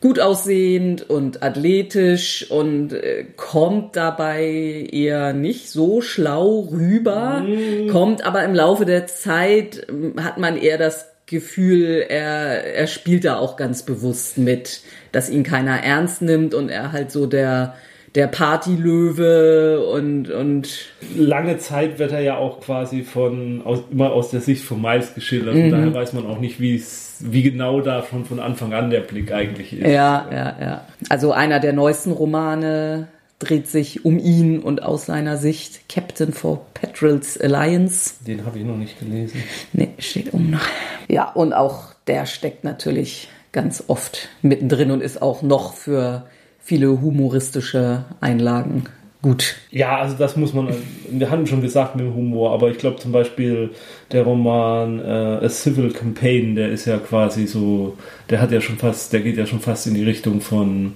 [0.00, 7.88] Gut aussehend und athletisch und äh, kommt dabei eher nicht so schlau rüber, mm.
[7.88, 13.24] kommt aber im Laufe der Zeit, äh, hat man eher das Gefühl, er, er spielt
[13.24, 14.82] da auch ganz bewusst mit,
[15.12, 17.74] dass ihn keiner ernst nimmt und er halt so der,
[18.16, 20.86] der Partylöwe und, und.
[21.14, 25.14] Lange Zeit wird er ja auch quasi von, aus, immer aus der Sicht von Miles
[25.14, 25.54] geschildert.
[25.54, 25.70] Von mhm.
[25.70, 29.74] daher weiß man auch nicht, wie genau da schon von Anfang an der Blick eigentlich
[29.74, 29.86] ist.
[29.86, 30.84] Ja, ja, ja.
[31.10, 36.66] Also einer der neuesten Romane dreht sich um ihn und aus seiner Sicht Captain for
[36.72, 38.14] Petrels Alliance.
[38.26, 39.42] Den habe ich noch nicht gelesen.
[39.74, 40.64] Nee, steht um noch.
[41.06, 46.24] Ja, und auch der steckt natürlich ganz oft mittendrin und ist auch noch für
[46.66, 48.84] viele humoristische Einlagen
[49.26, 49.56] gut.
[49.72, 50.68] Ja, also das muss man,
[51.10, 53.70] wir hatten schon gesagt mit dem Humor, aber ich glaube zum Beispiel
[54.12, 57.96] der Roman äh, A Civil Campaign, der ist ja quasi so,
[58.30, 60.92] der hat ja schon fast, der geht ja schon fast in die Richtung von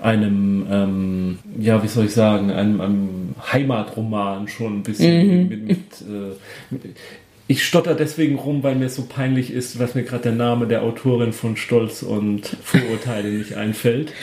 [0.00, 5.48] einem, ähm, ja, wie soll ich sagen, einem, einem Heimatroman schon ein bisschen mhm.
[5.48, 6.88] mit, mit, äh,
[7.48, 10.82] ich stotter deswegen rum, weil mir so peinlich ist, was mir gerade der Name der
[10.82, 14.14] Autorin von Stolz und Vorurteile nicht einfällt.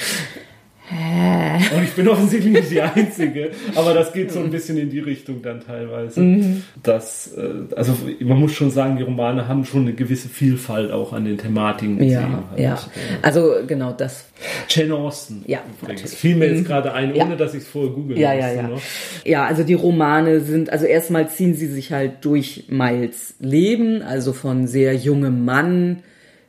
[0.89, 4.99] Und ich bin offensichtlich nicht die Einzige, aber das geht so ein bisschen in die
[4.99, 6.19] Richtung dann teilweise.
[6.19, 6.63] Mhm.
[6.83, 11.13] Das, äh, also man muss schon sagen, die Romane haben schon eine gewisse Vielfalt auch
[11.13, 12.03] an den Thematiken.
[12.03, 12.59] Ja, halt.
[12.59, 12.79] ja.
[13.21, 14.25] Also genau das.
[14.67, 15.43] Jane Austen.
[15.47, 16.13] Ja, übrigens.
[16.13, 16.65] Fiel mir jetzt mhm.
[16.65, 17.35] gerade ein, ohne ja.
[17.35, 18.63] dass ich es vorher googeln ja, ja, ja.
[18.63, 18.81] Noch.
[19.23, 24.33] Ja, also die Romane sind, also erstmal ziehen sie sich halt durch Miles Leben, also
[24.33, 26.03] von sehr jungem Mann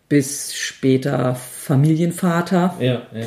[0.09, 2.77] bis später Familienvater.
[2.81, 3.27] Ja, ja, ja.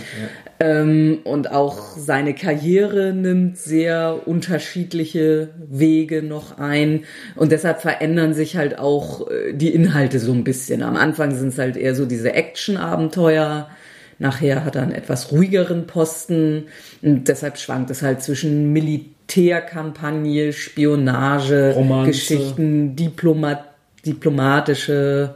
[0.59, 7.03] Ähm, und auch seine Karriere nimmt sehr unterschiedliche Wege noch ein.
[7.35, 10.81] Und deshalb verändern sich halt auch äh, die Inhalte so ein bisschen.
[10.81, 13.69] Am Anfang sind es halt eher so diese Action-Abenteuer.
[14.17, 16.67] Nachher hat er einen etwas ruhigeren Posten.
[17.01, 22.11] Und deshalb schwankt es halt zwischen Militärkampagne, Spionage, Romanze.
[22.11, 23.65] Geschichten, Diplomat
[24.05, 25.35] diplomatische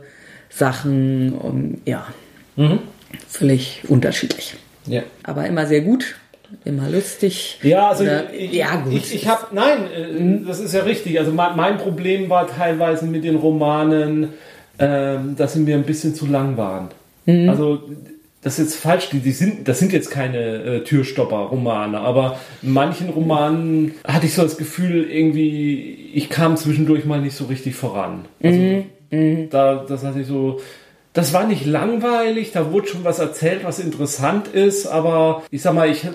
[0.49, 2.08] Sachen und ja,
[2.55, 2.79] mhm.
[3.27, 4.55] völlig unterschiedlich.
[4.89, 5.04] Ja.
[5.23, 6.15] Aber immer sehr gut,
[6.65, 7.60] immer lustig.
[7.62, 8.93] Ja, also Oder, ich, ja, gut.
[8.93, 11.19] ich, ich habe, nein, äh, das ist ja richtig.
[11.19, 14.30] Also mein, mein, Problem war teilweise mit den Romanen,
[14.80, 16.89] ähm, dass sie mir ein bisschen zu lang waren.
[17.25, 17.49] Mhm.
[17.49, 17.84] Also
[18.41, 22.71] das ist jetzt falsch, die, die sind, das sind jetzt keine äh, Türstopper-Romane, aber in
[22.71, 27.75] manchen Romanen hatte ich so das Gefühl, irgendwie, ich kam zwischendurch mal nicht so richtig
[27.75, 28.25] voran.
[28.41, 28.86] Also, mhm.
[29.12, 29.49] Mhm.
[29.49, 30.62] Da, das hatte ich so,
[31.19, 35.73] das war nicht langweilig, da wurde schon was erzählt, was interessant ist, aber ich sag
[35.73, 36.08] mal, ich,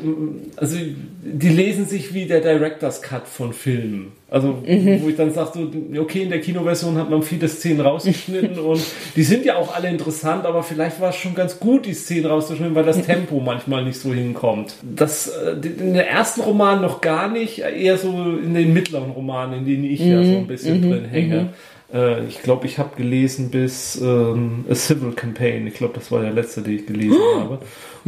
[0.56, 4.12] also die lesen sich wie der Director's Cut von Filmen.
[4.30, 5.02] Also, mhm.
[5.02, 8.80] wo ich dann sage, so, okay, in der Kinoversion hat man viele Szenen rausgeschnitten und
[9.14, 12.24] die sind ja auch alle interessant, aber vielleicht war es schon ganz gut, die Szenen
[12.24, 14.76] rauszuschneiden, weil das Tempo manchmal nicht so hinkommt.
[14.82, 19.58] Das, äh, in der ersten Roman noch gar nicht, eher so in den mittleren Romanen,
[19.58, 20.10] in denen ich mhm.
[20.10, 20.90] ja so ein bisschen mhm.
[20.90, 21.50] drin hänge.
[21.94, 25.66] Äh, ich glaube, ich habe gelesen bis ähm, A Civil Campaign.
[25.66, 27.40] Ich glaube, das war der letzte, den ich gelesen oh.
[27.40, 27.58] habe.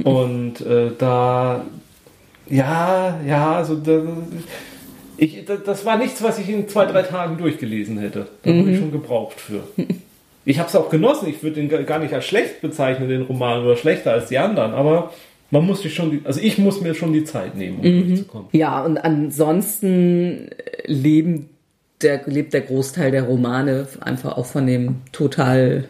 [0.03, 1.65] Und äh, da,
[2.51, 4.03] ja, ja, also da,
[5.17, 8.27] ich, das war nichts, was ich in zwei, drei Tagen durchgelesen hätte.
[8.43, 8.61] Da mhm.
[8.61, 9.63] habe ich schon gebraucht für.
[10.45, 11.29] Ich habe es auch genossen.
[11.29, 14.75] Ich würde den gar nicht als schlecht bezeichnen, den Roman, oder schlechter als die anderen.
[14.75, 15.13] Aber
[15.51, 18.09] man muss sich schon, die, also ich muss mir schon die Zeit nehmen, um mhm.
[18.09, 18.49] durchzukommen.
[18.53, 20.51] Ja, und ansonsten
[20.85, 21.49] leben
[22.03, 25.85] der, lebt der Großteil der Romane einfach auch von dem total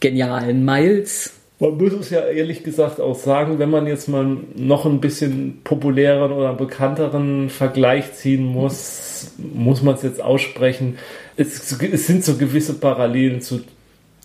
[0.00, 1.34] genialen Miles.
[1.60, 5.60] Man muss es ja ehrlich gesagt auch sagen, wenn man jetzt mal noch ein bisschen
[5.64, 10.98] populäreren oder bekannteren Vergleich ziehen muss, muss man es jetzt aussprechen.
[11.36, 13.62] Es, es, sind so gewisse Parallelen zu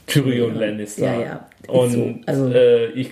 [0.06, 1.06] Tyrion Lannister.
[1.06, 1.50] Ja, ja.
[1.68, 2.14] Und so.
[2.28, 3.12] also, äh, ich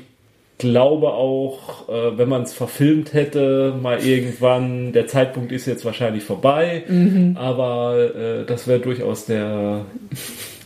[0.61, 6.23] glaube auch, äh, wenn man es verfilmt hätte, mal irgendwann, der Zeitpunkt ist jetzt wahrscheinlich
[6.23, 7.35] vorbei, mhm.
[7.35, 9.85] aber äh, das wäre durchaus der,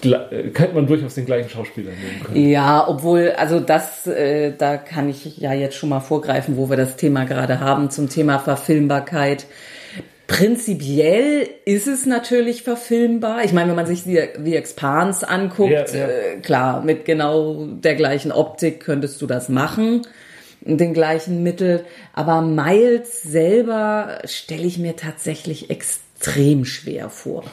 [0.03, 2.49] äh, könnte man durchaus den gleichen Schauspieler nehmen können.
[2.49, 6.77] Ja, obwohl, also das, äh, da kann ich ja jetzt schon mal vorgreifen, wo wir
[6.77, 9.45] das Thema gerade haben, zum Thema Verfilmbarkeit.
[10.27, 13.43] Prinzipiell ist es natürlich verfilmbar.
[13.43, 16.07] Ich meine, wenn man sich die, die Expanse anguckt, ja, ja.
[16.07, 20.01] Äh, klar, mit genau der gleichen Optik könntest du das machen,
[20.61, 21.85] den gleichen Mittel.
[22.13, 27.43] Aber Miles selber stelle ich mir tatsächlich extrem schwer vor.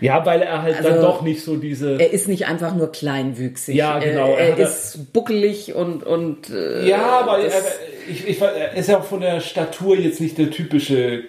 [0.00, 1.98] Ja, weil er halt also, dann doch nicht so diese.
[1.98, 3.74] Er ist nicht einfach nur kleinwüchsig.
[3.74, 4.34] Ja, genau.
[4.34, 6.04] Er, er ist buckelig und.
[6.04, 7.62] und äh, ja, aber er,
[8.10, 11.24] ich, ich, er ist ja auch von der Statur jetzt nicht der typische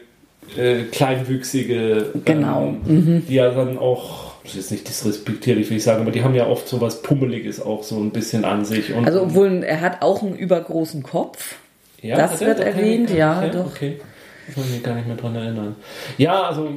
[0.58, 2.76] äh, kleinwüchsige, genau.
[2.88, 3.26] Ähm, mhm.
[3.28, 6.36] die ja dann auch das ist jetzt nicht disrespektierlich, will ich sagen, aber die haben
[6.36, 8.94] ja oft so was Pummeliges auch so ein bisschen an sich.
[8.94, 11.56] Und, Also obwohl er hat auch einen übergroßen Kopf.
[12.02, 13.66] ja, das wird erwähnt, ja, okay, doch.
[13.66, 14.00] Okay.
[14.46, 15.76] Das kann ich mich gar nicht mehr dran erinnern.
[16.20, 16.70] Ja, also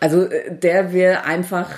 [0.00, 1.68] Also äh, der wäre einfach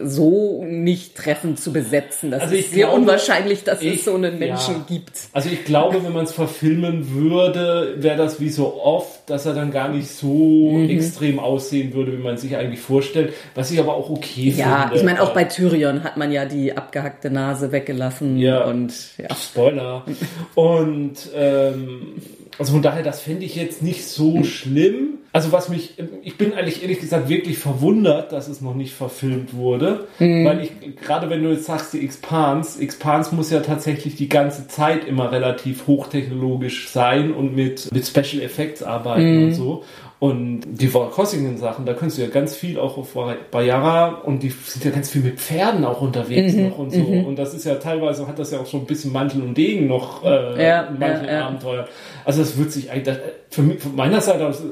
[0.00, 2.30] so nicht treffend zu besetzen.
[2.30, 4.84] Das Also ist sehr glaube, unwahrscheinlich, dass ich- es so einen Menschen ja.
[4.88, 5.12] gibt.
[5.32, 9.54] Also ich glaube, wenn man es verfilmen würde, wäre das wie so oft, dass er
[9.54, 10.88] dann gar nicht so Mhm.
[10.90, 13.32] extrem aussehen würde, wie man sich eigentlich vorstellt.
[13.54, 14.96] Was ich aber auch okay Ja, finde.
[14.96, 18.64] ich meine, auch Äh, bei Tyrion hat man ja die abgehackte Nase weggelassen Ja.
[18.64, 19.34] und ja.
[19.34, 20.04] Spoiler.
[20.54, 22.14] Und ähm,
[22.58, 25.18] also von daher, das finde ich jetzt nicht so schlimm.
[25.32, 29.54] Also was mich, ich bin eigentlich ehrlich gesagt wirklich verwundert, dass es noch nicht verfilmt
[29.54, 34.28] wurde, weil ich, gerade wenn du jetzt sagst, die Expans, Expans muss ja tatsächlich die
[34.28, 39.84] ganze Zeit immer relativ hochtechnologisch sein und mit, mit Special Effects arbeiten und so.
[40.22, 43.18] Und die Crossingen Sachen, da kannst du ja ganz viel auch auf
[43.50, 47.00] Bayara und die sind ja ganz viel mit Pferden auch unterwegs noch und so.
[47.00, 49.88] Und das ist ja teilweise hat das ja auch so ein bisschen Mantel und Degen
[49.88, 51.46] noch äh, Ja, in manchen ja, ja.
[51.48, 51.86] Abenteuern.
[52.24, 53.18] Also das wird sich eigentlich, das,
[53.50, 54.62] für mich, von meiner Seite aus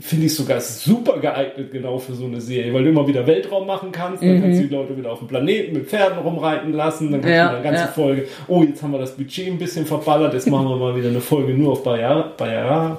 [0.00, 3.66] finde ich sogar super geeignet genau für so eine Serie, weil du immer wieder Weltraum
[3.66, 7.12] machen kannst, dann kannst du die Leute wieder auf dem Planeten mit Pferden rumreiten lassen,
[7.12, 7.36] dann kannst Mhm.
[7.36, 7.86] Ja, du eine ganze ja.
[7.88, 11.10] Folge, oh, jetzt haben wir das Budget ein bisschen verballert, jetzt machen wir mal wieder
[11.10, 12.98] eine Folge nur auf Bayara, Bayara,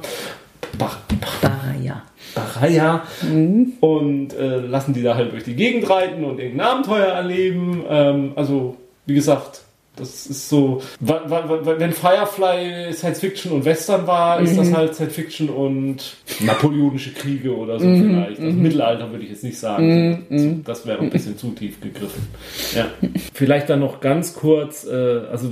[0.78, 2.02] Baraya.
[2.34, 3.74] Baraya Mhm.
[3.80, 7.84] und äh, lassen die da halt durch die Gegend reiten und irgendein Abenteuer erleben.
[7.90, 9.65] Ähm, also, wie gesagt,
[9.96, 14.58] das ist so, wenn Firefly Science Fiction und Western war, ist Mhm.
[14.58, 18.02] das halt Science Fiction und napoleonische Kriege oder so Mhm.
[18.10, 18.40] vielleicht.
[18.42, 20.62] Also Mittelalter würde ich jetzt nicht sagen.
[20.66, 22.28] Das wäre ein bisschen zu tief gegriffen.
[22.76, 22.88] Ja.
[23.34, 24.92] Vielleicht dann noch ganz kurz, äh,
[25.32, 25.50] also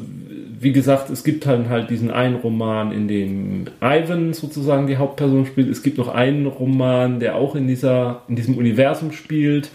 [0.60, 5.46] wie gesagt, es gibt dann halt diesen einen Roman, in dem Ivan sozusagen die Hauptperson
[5.46, 5.70] spielt.
[5.70, 9.70] Es gibt noch einen Roman, der auch in dieser, in diesem Universum spielt.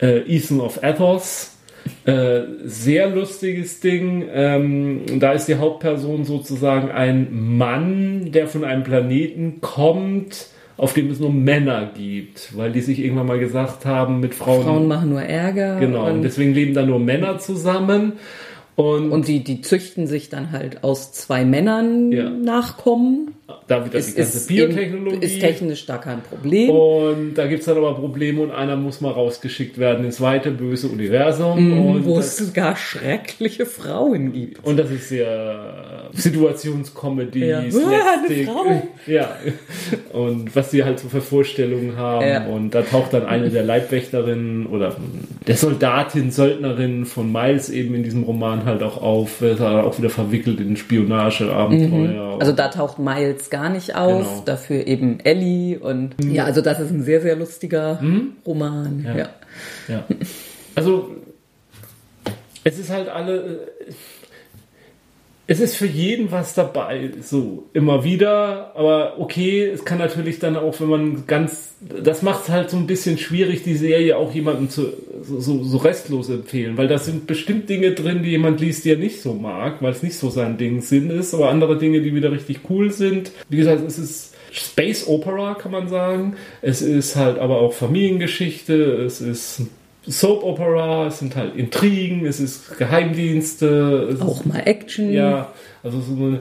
[0.00, 1.49] Äh, Ethan of Athos.
[2.04, 4.24] Äh, sehr lustiges Ding.
[4.32, 11.10] Ähm, da ist die Hauptperson sozusagen ein Mann, der von einem Planeten kommt, auf dem
[11.10, 14.62] es nur Männer gibt, weil die sich irgendwann mal gesagt haben, mit Frauen.
[14.62, 15.78] Frauen machen nur Ärger.
[15.78, 18.14] genau, und Und, deswegen leben da nur Männer zusammen.
[18.76, 22.30] Und, und die, die züchten sich dann halt aus zwei Männern Ja.
[22.30, 23.34] Nachkommen.
[23.66, 25.24] Da wieder Es die ganze ist, Biotechnologie.
[25.26, 26.70] ist technisch da kein Problem.
[26.70, 30.50] und da gibt es dann aber Probleme und einer muss mal rausgeschickt werden ins weite
[30.50, 31.58] böse Universum.
[31.98, 34.64] Mhm, wo das, es sogar schreckliche Frauen gibt.
[34.64, 37.60] Und das ist sehr Situationscomedy, Ja.
[37.60, 38.48] Ah, Slapstick.
[39.06, 39.28] Ja.
[40.12, 42.26] Und was sie halt so für Vorstellungen haben.
[42.26, 42.46] Ja.
[42.46, 44.94] Und da taucht dann eine der Leibwächterinnen oder
[45.46, 50.10] der Soldatin, Söldnerin von Miles eben in diesem Roman halt auch auf, dann auch wieder
[50.10, 52.36] verwickelt in Spionageabenteuer.
[52.40, 54.42] Also da taucht Miles gar nicht auf, Genau.
[54.44, 58.02] dafür eben Ellie und ja, also das ist ein sehr, sehr lustiger
[58.44, 59.04] Roman.
[59.06, 59.16] Ja.
[59.16, 59.28] Ja.
[59.88, 60.04] Ja.
[60.74, 61.10] Also,
[62.64, 63.68] es ist halt alle.
[65.50, 68.70] Es ist für jeden was dabei, so immer wieder.
[68.76, 71.74] Aber okay, es kann natürlich dann auch, wenn man ganz.
[71.80, 75.64] Das macht es halt so ein bisschen schwierig, die Serie auch jemandem zu, so, so,
[75.64, 76.78] so restlos empfehlen.
[76.78, 79.90] Weil da sind bestimmt Dinge drin, die jemand liest, die er nicht so mag, weil
[79.90, 81.34] es nicht so sein Ding Sinn ist.
[81.34, 83.32] Aber andere Dinge, die wieder richtig cool sind.
[83.48, 84.34] Wie gesagt, es ist.
[84.52, 86.34] Space Opera, kann man sagen.
[86.60, 89.62] Es ist halt aber auch Familiengeschichte, es ist
[90.08, 94.08] Soap Opera, es sind halt Intrigen, es ist Geheimdienste.
[94.14, 95.08] Es Auch mal Action.
[95.10, 95.48] Ist, ja,
[95.82, 96.40] also so eine,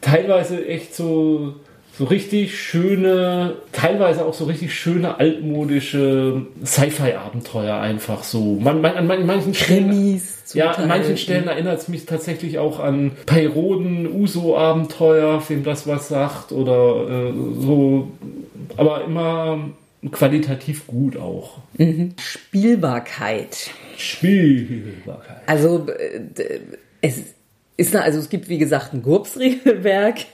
[0.00, 1.54] teilweise echt so,
[1.98, 8.58] so richtig schöne, teilweise auch so richtig schöne altmodische Sci-Fi-Abenteuer einfach so.
[8.60, 10.44] Man, man, an man- manchen Stellen- Krimis.
[10.46, 15.86] zum ja, an manchen Stellen erinnert es mich tatsächlich auch an Peyroden, Uso-Abenteuer, wem das
[15.86, 18.08] was sagt, oder äh, so,
[18.76, 19.58] aber immer
[20.10, 21.58] qualitativ gut auch.
[22.18, 23.70] Spielbarkeit.
[23.96, 25.42] Spielbarkeit.
[25.46, 26.60] Also äh,
[27.02, 27.20] es
[27.76, 30.26] ist also es gibt wie gesagt ein GURPS-Regelwerk.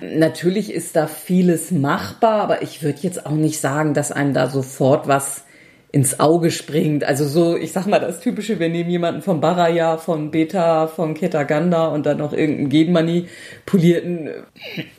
[0.00, 4.48] Natürlich ist da vieles machbar, aber ich würde jetzt auch nicht sagen, dass einem da
[4.48, 5.44] sofort was
[5.92, 7.02] ins Auge springt.
[7.04, 11.14] Also so, ich sag mal, das typische, wir nehmen jemanden von Baraya, von Beta, von
[11.14, 14.32] Ketaganda und dann noch irgendeinen genmanipulierten, äh,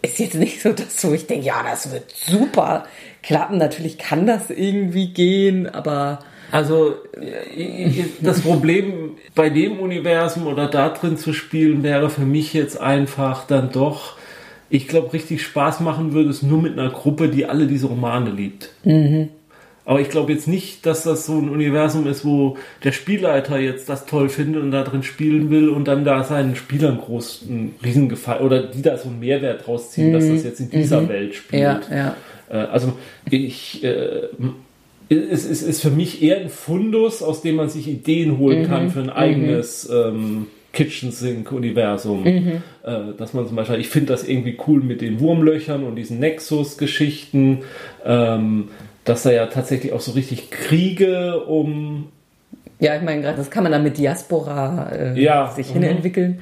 [0.01, 2.83] ist jetzt nicht so das, wo ich denke, ja, das wird super
[3.23, 3.57] klappen.
[3.57, 6.19] Natürlich kann das irgendwie gehen, aber
[6.51, 6.95] Also
[7.55, 12.79] äh, das Problem bei dem Universum oder da drin zu spielen wäre für mich jetzt
[12.79, 14.17] einfach dann doch,
[14.69, 18.31] ich glaube, richtig Spaß machen würde es nur mit einer Gruppe, die alle diese Romane
[18.31, 18.71] liebt.
[19.91, 23.89] Aber ich glaube jetzt nicht, dass das so ein Universum ist, wo der Spielleiter jetzt
[23.89, 28.41] das toll findet und da drin spielen will und dann da seinen Spielern großen Riesengefallen
[28.41, 31.61] oder die da so einen Mehrwert draus ziehen, dass das jetzt in dieser Welt spielt.
[31.61, 32.15] ja, ja.
[32.49, 32.93] Äh, Also
[33.29, 34.29] ich, äh,
[35.09, 38.91] es, es ist für mich eher ein Fundus, aus dem man sich Ideen holen kann
[38.91, 42.25] für ein eigenes ähm, Kitchen Sink Universum.
[42.25, 42.61] Äh,
[43.17, 47.63] dass man zum Beispiel, ich finde das irgendwie cool mit den Wurmlöchern und diesen Nexus-Geschichten,
[48.05, 48.69] ähm,
[49.05, 52.09] dass da ja tatsächlich auch so richtig Kriege um
[52.79, 55.81] Ja, ich meine, gerade das kann man dann mit Diaspora äh, Ja, sich mhm.
[55.81, 56.41] hinentwickeln.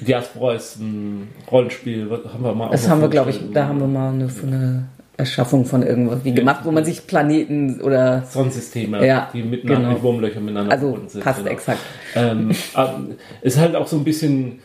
[0.00, 3.80] Diaspora ist ein Rollenspiel, was haben wir mal Das haben wir, glaube ich, da haben
[3.80, 4.84] wir mal eine, eine
[5.16, 9.94] Erschaffung von irgendwas wie gemacht, wo man sich Planeten oder Sonnensysteme, Ja, die miteinander genau.
[9.94, 11.24] mit Wurmlöchern miteinander also verbunden sind.
[11.24, 11.50] passt genau.
[11.50, 11.80] exakt.
[12.16, 13.00] Ähm, aber
[13.42, 14.60] ist halt auch so ein bisschen,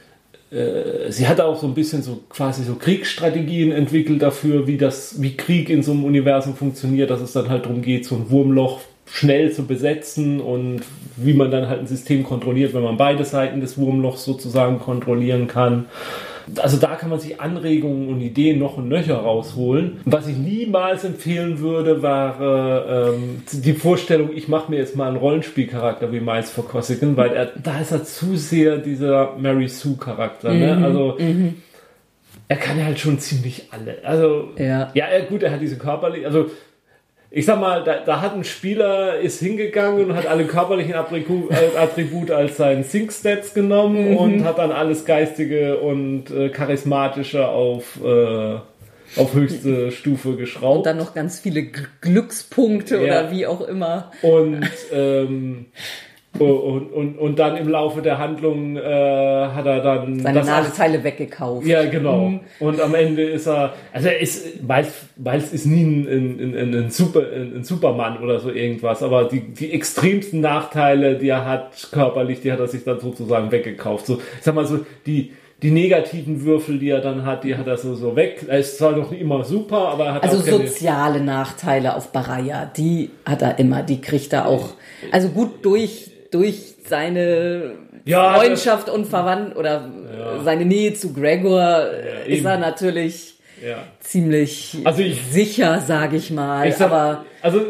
[0.50, 5.36] sie hat auch so ein bisschen so quasi so Kriegsstrategien entwickelt dafür, wie das, wie
[5.36, 8.80] Krieg in so einem Universum funktioniert, dass es dann halt darum geht, so ein Wurmloch
[9.10, 10.82] schnell zu besetzen und
[11.16, 15.48] wie man dann halt ein System kontrolliert, wenn man beide Seiten des Wurmlochs sozusagen kontrollieren
[15.48, 15.86] kann.
[16.56, 20.00] Also da kann man sich Anregungen und Ideen noch und nöcher rausholen.
[20.06, 22.39] Was ich niemals empfehlen würde, war
[23.14, 27.32] ähm, die Vorstellung, ich mache mir jetzt mal einen Rollenspielcharakter wie Miles for Cossigan, weil
[27.32, 30.54] er, da ist er zu sehr dieser Mary Sue Charakter.
[30.54, 30.78] Ne?
[30.84, 31.18] Also
[32.48, 33.98] er kann ja halt schon ziemlich alle.
[34.04, 34.91] Also Ja.
[34.93, 36.50] ja, gut, er hat diese körperliche, also
[37.30, 41.78] ich sag mal, da, da hat ein Spieler ist hingegangen und hat alle körperlichen äh,
[41.78, 48.55] Attribute als seinen Sync-Stats genommen und hat dann alles geistige und äh, charismatische auf äh,
[49.15, 50.78] auf höchste Stufe geschraubt.
[50.80, 51.63] Und dann noch ganz viele
[52.01, 53.01] Glückspunkte Ja.
[53.03, 54.11] oder wie auch immer.
[54.21, 55.67] und, ähm,
[56.46, 61.04] und, und, und dann im Laufe der Handlung äh, hat er dann Seine das Nadelteile
[61.04, 61.66] weggekauft.
[61.66, 62.40] Ja, genau.
[62.60, 66.90] Und am Ende ist er, also er ist, Miles, ist nie ein, ein, ein, ein,
[66.90, 72.42] Super, ein, Superman oder so irgendwas, aber die, die extremsten Nachteile, die er hat, körperlich,
[72.42, 74.06] die hat er sich dann sozusagen weggekauft.
[74.06, 75.32] So, ich sag mal so, die,
[75.62, 78.46] die negativen Würfel, die er dann hat, die hat er so, so weg.
[78.48, 83.10] Er ist zwar noch immer super, aber er hat Also soziale Nachteile auf Baraya, die
[83.26, 84.76] hat er immer, die kriegt er auch.
[85.12, 87.71] Also gut durch, durch seine
[88.05, 89.89] Ja, Freundschaft und Verwandt oder
[90.43, 93.78] seine Nähe zu Gregor äh, ist er natürlich ja.
[93.99, 96.67] ziemlich Also ich- sicher, sage ich mal.
[96.67, 97.61] Ich sag, aber also,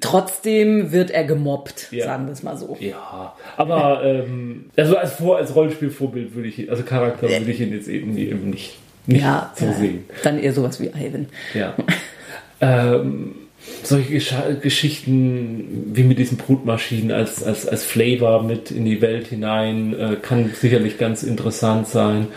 [0.00, 2.06] trotzdem wird er gemobbt, Ja.
[2.06, 2.76] sagen wir es mal so.
[2.80, 7.72] Ja, aber ähm, also als, Vor als Rollenspielvorbild würde ich, also Charakter würde ich ihn
[7.72, 10.04] jetzt eben, eben nicht, nicht Ja, so sehen.
[10.22, 11.26] dann eher sowas wie Ivan.
[11.54, 11.74] Ja.
[12.60, 13.34] ähm,
[13.82, 19.28] solche Gesch Geschichten wie mit diesen Brutmaschinen als, als, als Flavor mit in die Welt
[19.28, 22.28] hinein äh, kann sicherlich ganz interessant sein.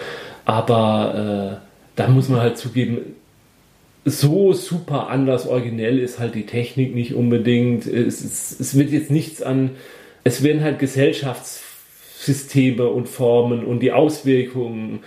[0.45, 1.61] Aber äh,
[1.95, 3.15] da muss man halt zugeben,
[4.05, 7.85] so super anders originell ist halt die Technik nicht unbedingt.
[7.85, 9.71] Es, es, es wird jetzt nichts an,
[10.23, 14.99] es werden halt Gesellschaftssysteme und Formen und die Auswirkungen.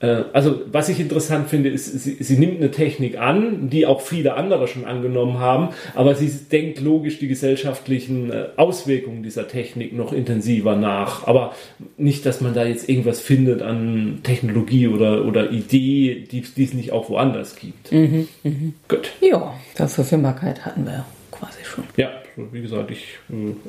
[0.00, 4.00] Äh, also was ich interessant finde, ist, sie, sie nimmt eine Technik an, die auch
[4.00, 9.92] viele andere schon angenommen haben, aber sie denkt logisch die gesellschaftlichen äh, Auswirkungen dieser Technik
[9.94, 11.26] noch intensiver nach.
[11.26, 11.54] Aber
[11.96, 16.92] nicht, dass man da jetzt irgendwas findet an Technologie oder, oder Idee, die es nicht
[16.92, 17.90] auch woanders gibt.
[17.90, 19.12] Gut.
[19.20, 21.84] Ja, Verfügbarkeit hatten wir quasi schon.
[21.96, 23.18] Ja, wie gesagt, ich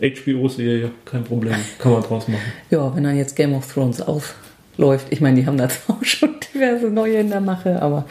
[0.01, 2.41] äh, HBO-Serie, kein Problem, kann man draus machen.
[2.69, 4.01] Ja, wenn dann jetzt Game of Thrones
[4.77, 5.07] aufläuft.
[5.09, 8.05] Ich meine, die haben da zwar auch schon diverse neue in der Mache, aber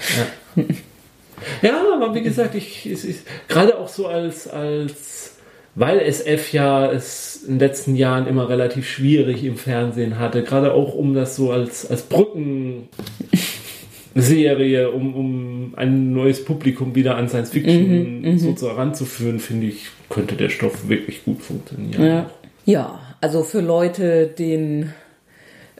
[1.62, 5.36] Ja, aber wie gesagt, ich, es ist gerade auch so als, als,
[5.74, 10.72] weil SF ja es in den letzten Jahren immer relativ schwierig im Fernsehen hatte, gerade
[10.72, 17.50] auch um das so als, als Brückenserie, um, um ein neues Publikum wieder an Science
[17.50, 22.02] Fiction so zu heranzuführen, finde ich, könnte der Stoff wirklich gut funktionieren.
[22.02, 22.30] Ja.
[22.64, 24.94] ja, also für Leute, denen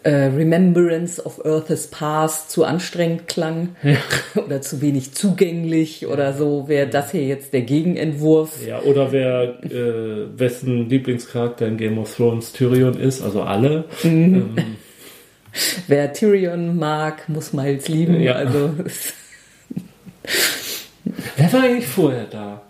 [0.03, 3.77] äh, Remembrance of Earth's Past zu anstrengend klang
[4.35, 8.67] oder zu wenig zugänglich oder so, wäre das hier jetzt der Gegenentwurf.
[8.67, 13.85] Ja, oder wer äh, wessen Lieblingscharakter in Game of Thrones Tyrion ist, also alle.
[14.05, 14.55] Ähm,
[15.87, 18.21] Wer Tyrion mag, muss Miles lieben.
[18.21, 18.35] Ja.
[18.35, 18.75] Also
[21.37, 22.63] wer war eigentlich vorher da?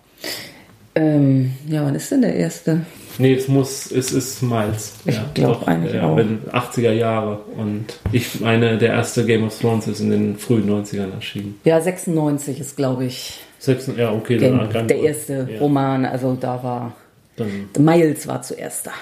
[0.96, 2.80] Ähm, ja, wann ist denn der erste?
[3.18, 4.94] Nee, es muss, es ist Miles.
[5.04, 6.16] Ja, glaub doch, eigentlich ja, auch.
[6.16, 7.40] Wenn 80er Jahre.
[7.56, 11.58] Und ich meine, der erste Game of Thrones ist in den frühen 90ern erschienen.
[11.64, 16.04] Ja, 96 ist, glaube ich, Sechs, ja, okay, der, dann der erste Ja, Roman.
[16.04, 16.96] Also da war
[17.36, 18.92] Dann, Miles war zuerst da.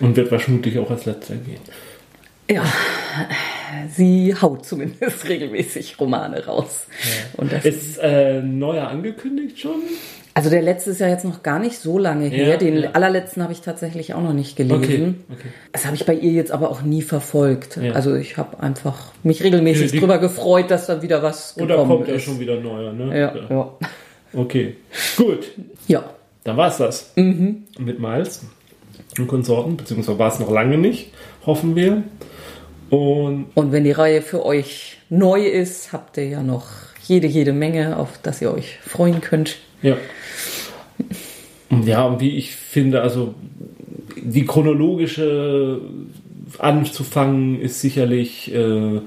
[0.00, 1.60] und wird wahrscheinlich auch als letzter gehen.
[2.50, 2.64] Ja,
[3.94, 6.86] sie haut zumindest regelmäßig Romane raus.
[7.36, 9.82] Und das, Ist äh, neuer angekündigt schon?
[10.40, 12.48] Also der letzte ist ja jetzt noch gar nicht so lange her.
[12.48, 12.90] Ja, Den ja.
[12.92, 15.24] allerletzten habe ich tatsächlich auch noch nicht gelesen.
[15.28, 15.48] Okay, okay.
[15.72, 17.76] Das habe ich bei ihr jetzt aber auch nie verfolgt.
[17.76, 17.92] Ja.
[17.92, 22.08] Also ich habe einfach mich regelmäßig drüber gefreut, dass da wieder was Oder gekommen kommt
[22.08, 22.22] ja ist.
[22.22, 23.18] schon wieder neuer, ne?
[23.18, 23.70] ja, ja.
[24.32, 24.76] Okay,
[25.16, 25.46] gut.
[25.88, 26.04] ja,
[26.44, 27.64] dann war es das Mhm.
[27.78, 28.42] mit Miles
[29.18, 31.12] und Konsorten, beziehungsweise war es noch lange nicht,
[31.44, 32.02] hoffen wir.
[32.90, 36.66] Und Und wenn die Reihe für euch neu ist, habt ihr ja noch
[37.04, 39.56] jede, jede Menge, auf das ihr euch freuen könnt.
[39.82, 39.96] Ja.
[41.70, 43.34] Und Ja, und wie ich finde, also
[44.16, 45.80] die chronologische
[46.58, 49.00] anzufangen ist sicherlich äh,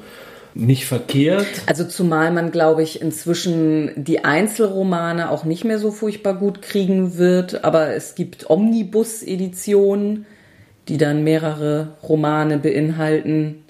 [0.55, 1.47] nicht verkehrt.
[1.65, 7.17] Also zumal man, glaube ich, inzwischen die Einzelromane auch nicht mehr so furchtbar gut kriegen
[7.17, 10.25] wird, aber es gibt Omnibus-Editionen,
[10.87, 13.62] die dann mehrere Romane beinhalten.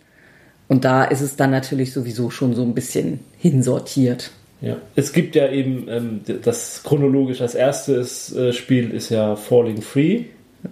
[0.68, 4.32] Und da ist es dann natürlich sowieso schon so ein bisschen hinsortiert.
[4.62, 4.78] Ja.
[4.96, 9.82] Es gibt ja eben ähm, das chronologisch das erste ist, äh, Spiel ist ja Falling
[9.82, 10.24] Free.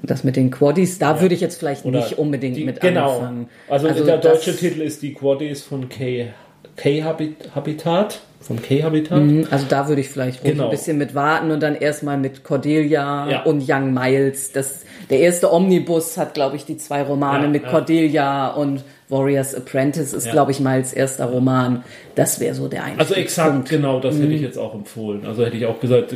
[0.03, 3.15] Das mit den Quaddies, da würde ich jetzt vielleicht Oder nicht unbedingt die, mit genau.
[3.17, 3.49] anfangen.
[3.67, 6.29] Also, der das- deutsche Titel ist die Quaddies von K,
[6.77, 8.21] K Habit, Habitat.
[8.41, 9.21] Von K Habitat.
[9.21, 10.65] Mhm, Also da würde ich vielleicht ruhig Genau.
[10.65, 13.43] ein bisschen mit warten und dann erstmal mit Cordelia Ja.
[13.43, 14.51] und Young Miles.
[14.51, 17.69] Das, der erste Omnibus hat, glaube ich, die zwei Romane Ja, mit ja.
[17.69, 21.83] Cordelia und Warrior's Apprentice ist, glaube ich, Miles erster Roman.
[22.15, 24.21] Das wäre so der Also exakt genau, das Mhm.
[24.21, 25.25] hätte ich jetzt auch empfohlen.
[25.25, 26.15] Also hätte ich auch gesagt,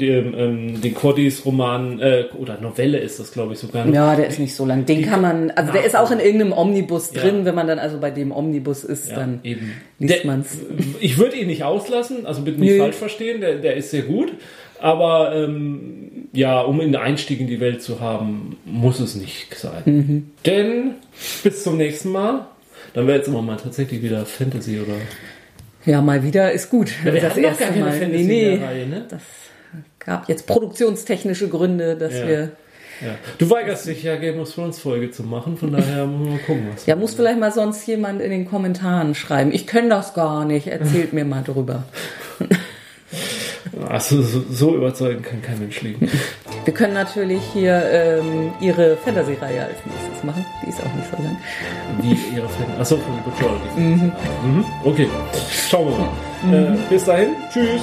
[0.00, 3.88] den, ähm, den Quaddies-Roman äh, oder Novelle ist das, glaube ich, sogar.
[3.88, 4.86] Ja, der ist nicht so lang.
[4.86, 7.44] Den kann man, also der ist auch in irgendeinem Omnibus drin.
[7.44, 9.72] Wenn man dann also bei dem Omnibus ist, dann eben.
[9.98, 10.56] liest Der- man's.
[11.00, 12.78] Ich würde ihn nicht auslassen, also bitte nicht Nö.
[12.78, 14.32] falsch verstehen, der, der ist sehr gut.
[14.78, 19.82] Aber ähm, ja, um einen Einstieg in die Welt zu haben, muss es nicht sein.
[19.86, 20.30] Mhm.
[20.44, 20.94] Denn
[21.42, 22.46] bis zum nächsten Mal,
[22.92, 24.94] dann wäre jetzt immer mal tatsächlich wieder Fantasy oder.
[25.86, 26.92] Ja, mal wieder ist gut.
[27.04, 27.92] wir das noch erste gar keine Mal.
[27.92, 28.64] Fantasy nee, nee.
[28.64, 29.06] Reihe, ne?
[29.08, 29.22] Das
[29.98, 32.28] gab jetzt produktionstechnische Gründe, dass Ja.
[32.28, 32.52] wir
[33.04, 33.14] Ja.
[33.38, 36.38] Du weigerst dich ja Game of Thrones Folge zu machen, von daher müssen wir mal
[36.40, 36.86] gucken, was.
[36.86, 39.52] Ja, muss vielleicht mal sonst jemand in den Kommentaren schreiben.
[39.52, 40.66] Ich kenne das gar nicht.
[40.66, 41.84] Erzählt mir mal drüber.
[43.88, 46.10] Also so, überzeugend kann kein Mensch liegen.
[46.64, 50.44] Wir können natürlich hier ähm, ihre Fantasy-Reihe als nächstes machen.
[50.64, 51.36] Die ist auch nicht so lang.
[52.00, 52.80] Wie ihre Fan.
[52.80, 53.56] Achso, von Patrol.
[53.76, 54.12] Mhm.
[54.44, 54.64] Mhm.
[54.84, 55.08] Okay,
[55.68, 56.74] schauen wir mal.
[56.74, 57.82] Äh, bis dahin, tschüss.